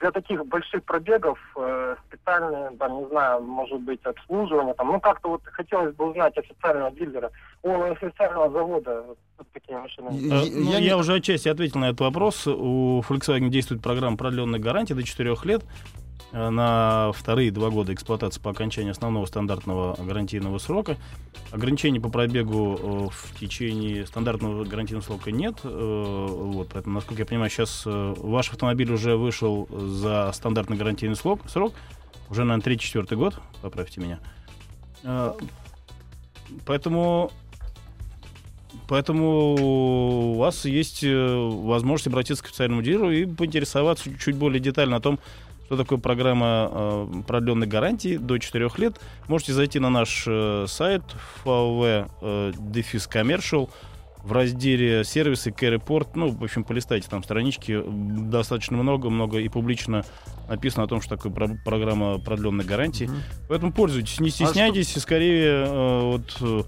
[0.00, 5.30] для таких больших пробегов э, специальное, там, не знаю, может быть, обслуживание, там, ну, как-то
[5.30, 7.30] вот хотелось бы узнать официального дилера,
[7.62, 9.18] о, официального завода, вот,
[9.52, 10.08] такие машины.
[10.12, 12.46] Я- Э, ну, я я, не- уже отчасти ответил на этот вопрос.
[12.46, 15.64] У Volkswagen действует программа продленной гарантии до 4 лет
[16.32, 20.96] на вторые два года эксплуатации по окончании основного стандартного гарантийного срока.
[21.50, 25.56] Ограничений по пробегу э, в течение стандартного гарантийного срока нет.
[25.64, 31.16] Э, Вот, поэтому, насколько я понимаю, сейчас э, ваш автомобиль уже вышел за стандартный гарантийный
[31.16, 31.72] срок, срок
[32.28, 34.18] уже, наверное, 3-4 год, поправьте меня.
[35.04, 35.32] Э,
[36.66, 37.30] Поэтому
[38.86, 44.96] Поэтому у вас есть э, возможность обратиться к официальному дилеру и поинтересоваться чуть более детально
[44.96, 45.18] о том,
[45.68, 48.98] что такое программа э, продленной гарантии до 4 лет.
[49.26, 51.02] Можете зайти на наш э, сайт
[51.44, 53.68] VW Defis Commercial
[54.28, 56.08] в разделе сервисы Care Report.
[56.14, 57.82] Ну, в общем, полистайте там странички.
[57.86, 60.04] Достаточно много, много и публично
[60.48, 63.04] написано о том, что такое про- программа продленной гарантии.
[63.04, 63.16] Мгм.
[63.48, 66.62] Поэтому пользуйтесь, не А что- стесняйтесь, и скорее э, вот э,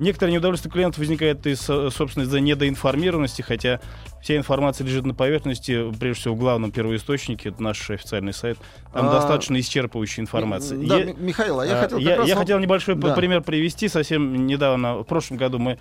[0.00, 3.80] некоторое неудовольствие клиентов возникает из, э, собственно, из-за недоинформированности, хотя
[4.22, 8.58] вся информация лежит на поверхности, прежде всего в главном первоисточнике, это наш официальный сайт.
[8.92, 10.78] Там А, достаточно исчерпывающая информация.
[10.78, 13.14] Да, Я- Ми- Михаил, а я а, хотел я, я вам- хотел небольшой Да.
[13.14, 13.88] пример привести.
[13.88, 15.78] Совсем недавно, в прошлом году мы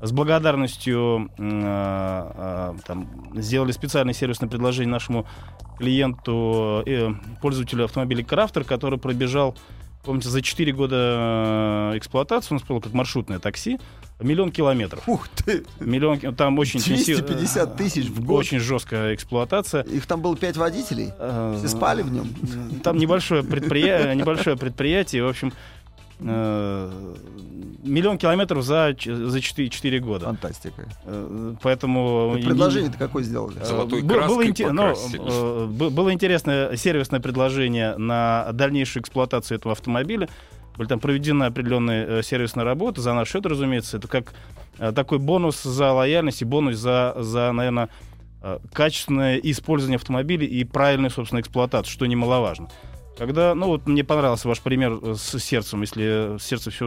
[0.00, 5.26] с благодарностью а, а, там, сделали специальное сервисное предложение нашему
[5.78, 9.56] клиенту, э, пользователю автомобиля Крафтер, который пробежал,
[10.04, 13.78] помните, за 4 года э, эксплуатации, он был как маршрутное такси,
[14.20, 15.08] миллион километров.
[15.08, 15.64] Ух ты!
[15.78, 18.40] Миллион, там очень интенсив- 250 тысяч в год.
[18.40, 19.82] Очень жесткая эксплуатация.
[19.82, 21.12] Их там было пять водителей.
[21.18, 22.26] Э, Все спали в нем.
[22.82, 25.52] Там небольшое предприятие, небольшое предприятие, в общем,
[26.20, 27.14] э,
[27.84, 30.26] миллион километров за, за 4, года.
[30.26, 30.88] Фантастика.
[31.04, 32.36] Э, Поэтому...
[32.38, 33.58] И Предложение-то какое сделали?
[33.60, 39.72] Э, Золотой был- было, инте- ну, э, было интересное сервисное предложение на дальнейшую эксплуатацию этого
[39.72, 40.28] автомобиля.
[40.76, 43.96] Были там проведены определенные э, сервисные работы за наш счет, разумеется.
[43.96, 44.34] Это как
[44.78, 47.88] э, такой бонус за лояльность и бонус за, за наверное,
[48.42, 52.68] э, качественное использование автомобиля и правильную, собственно, эксплуатацию, что немаловажно.
[53.18, 56.86] Когда, ну вот мне понравился ваш пример э, с сердцем, если сердце все,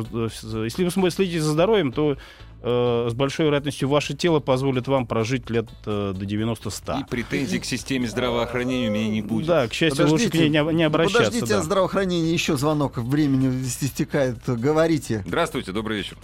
[0.64, 2.16] если вы следите за здоровьем, то
[2.64, 7.02] э, с большой вероятностью ваше тело позволит вам прожить лет э, до 90-100.
[7.02, 9.46] И претензий к системе здравоохранения у меня не будет.
[9.46, 11.26] Да, к счастью, лучше к ней не, об- не обращаться.
[11.26, 11.62] Подождите, да.
[11.62, 14.38] здравоохранение, еще звонок, времени истекает.
[14.48, 15.24] Говорите.
[15.28, 16.18] Здравствуйте, добрый вечер.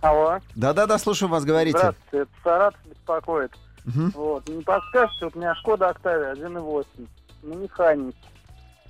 [0.00, 0.38] Алло.
[0.54, 1.76] Да-да-да, слушаю вас, говорите.
[1.76, 3.50] Здравствуйте, это Саратов беспокоит.
[3.84, 4.12] Мгм.
[4.14, 6.84] Вот, не подскажете, вот у меня Шкода Октавия 1.8
[7.42, 8.16] на механике.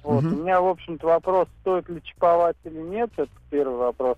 [0.08, 0.36] Вот, Мгм.
[0.36, 4.16] у меня, в общем-то, вопрос, стоит ли чиповать или нет, это первый вопрос.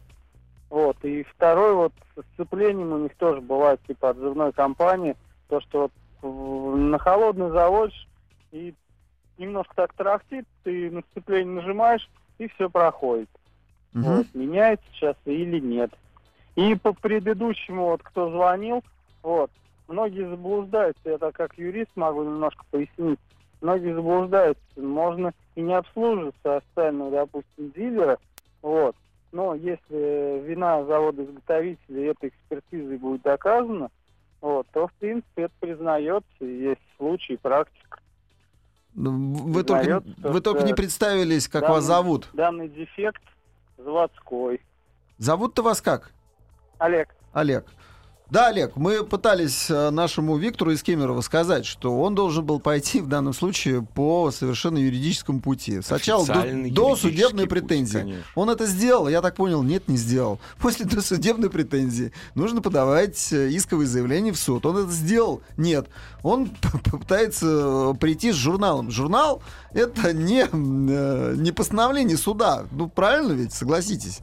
[0.70, 5.16] Вот, и второй, вот, с сцеплением у них тоже бывает, типа, отзывной компании,
[5.49, 5.91] то, что
[6.22, 8.07] вот на холодный заводишь,
[8.53, 8.72] и
[9.36, 13.28] немножко так трахтит, ты на сцепление нажимаешь, и все проходит.
[13.93, 14.18] Мгм.
[14.18, 15.91] Вот, меняется сейчас или нет.
[16.55, 18.84] И по предыдущему, вот кто звонил,
[19.24, 19.51] вот,
[19.88, 23.18] многие заблуждаются, я так как юрист могу немножко пояснить,
[23.61, 28.18] многие заблуждаются, можно и не обслуживаться официального, допустим, дилера,
[28.62, 28.96] вот,
[29.32, 33.90] но если вина завода-изготовителя этой экспертизой будет доказана,
[34.40, 38.00] вот, то, в принципе, это признается, есть случаи, практика.
[38.94, 42.28] Ну, Вы только, вы только не представились, как данный- вас зовут.
[42.32, 43.22] Данный дефект
[43.76, 44.61] заводской.
[45.18, 46.11] Зовут-то вас как?
[46.78, 47.66] Олег, Олег.
[48.31, 53.01] Да, Олег, мы пытались э, нашему Виктору из Кемерово сказать, что он должен был пойти
[53.01, 55.81] в данном случае по совершенно юридическому пути.
[55.83, 57.99] Сначала до, до судебной путь, претензии.
[57.99, 58.24] конечно.
[58.37, 60.39] Он это сделал, я так понял, нет, не сделал.
[60.61, 64.64] После досудебной претензии нужно подавать э, исковое заявление в суд.
[64.64, 65.43] Он это сделал?
[65.57, 65.89] Нет.
[66.22, 66.51] Он
[66.93, 68.93] пытается э, прийти с журналом.
[68.93, 70.47] Журнал— это не,
[71.37, 72.64] не постановление суда.
[72.70, 74.20] Ну, правильно ведь, согласитесь?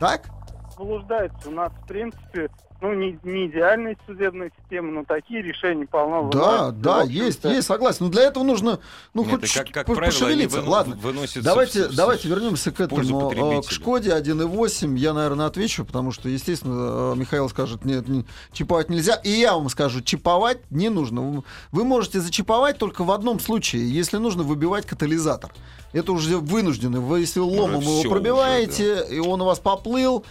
[0.00, 0.33] Так?
[0.76, 1.48] Заблуждается.
[1.48, 2.50] У нас, в принципе,
[2.80, 6.72] ну, не, не идеальная судебная система, но такие решения полно Да, выносятся.
[6.82, 8.04] да, есть, есть, согласен.
[8.06, 8.78] Но для этого нужно,
[9.14, 10.60] ну, Нет, хоть как, как пошевелиться.
[10.60, 10.98] выно- Ладно,
[11.42, 13.00] давайте, в- давайте вернемся к этому.
[13.00, 13.70] э, К потребителя.
[13.74, 19.14] Шкоде 1.8 я, наверное, отвечу, потому что, естественно, э, Михаил скажет, нет, не- чиповать нельзя.
[19.14, 21.42] И я вам скажу, чиповать не нужно.
[21.72, 25.52] Вы- можете зачиповать только в одном случае, если нужно выбивать катализатор.
[25.94, 27.00] Это уже вынуждены.
[27.00, 30.24] Вы, если ломом всё его уже, пробиваете, и он у вас поплыл,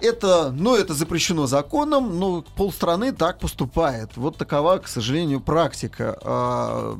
[0.00, 4.16] это, ну, это запрещено законом, но полстраны так поступает.
[4.16, 6.98] Вот такова, к сожалению, практика а,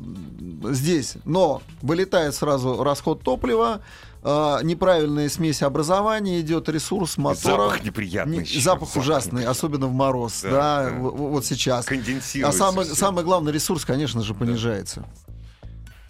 [0.71, 1.13] здесь.
[1.25, 3.81] Но вылетает сразу расход топлива,
[4.21, 7.69] а, неправильная смесь образования идет, ресурс мотора.
[7.69, 8.37] Запах неприятный.
[8.39, 10.95] Не- ещё, запах ужасный, особенно в мороз, Да, да, да.
[10.97, 11.85] в- в- вот сейчас.
[11.85, 12.95] А Конденсируется самое, всё.
[12.95, 15.05] самое главное, ресурс, конечно же, понижается.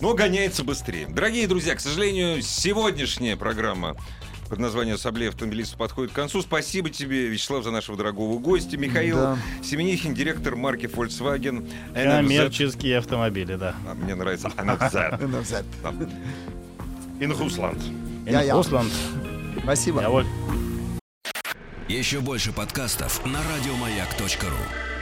[0.01, 1.07] но гоняется быстрее.
[1.07, 3.95] Дорогие друзья, к сожалению, сегодняшняя программа
[4.49, 6.41] под названием «Ассамблея автомобилистов» подходит к концу.
[6.41, 8.77] Спасибо тебе, Вячеслав, за нашего дорогого гостя.
[8.77, 9.37] Михаил Да.
[9.63, 11.69] Семенихин, директор марки Volkswagen.
[11.93, 12.17] NFZ.
[12.17, 13.75] Коммерческие автомобили, да.
[13.87, 15.19] А, Мне нравится NFZ.
[15.21, 15.65] NFZ.
[15.83, 15.89] Да.
[17.19, 17.81] In Russland.
[18.25, 18.53] Я-я.
[18.53, 18.89] Руслан,
[19.63, 20.25] Спасибо.
[21.87, 24.98] Еще больше подкастов на радиомаяк.ру.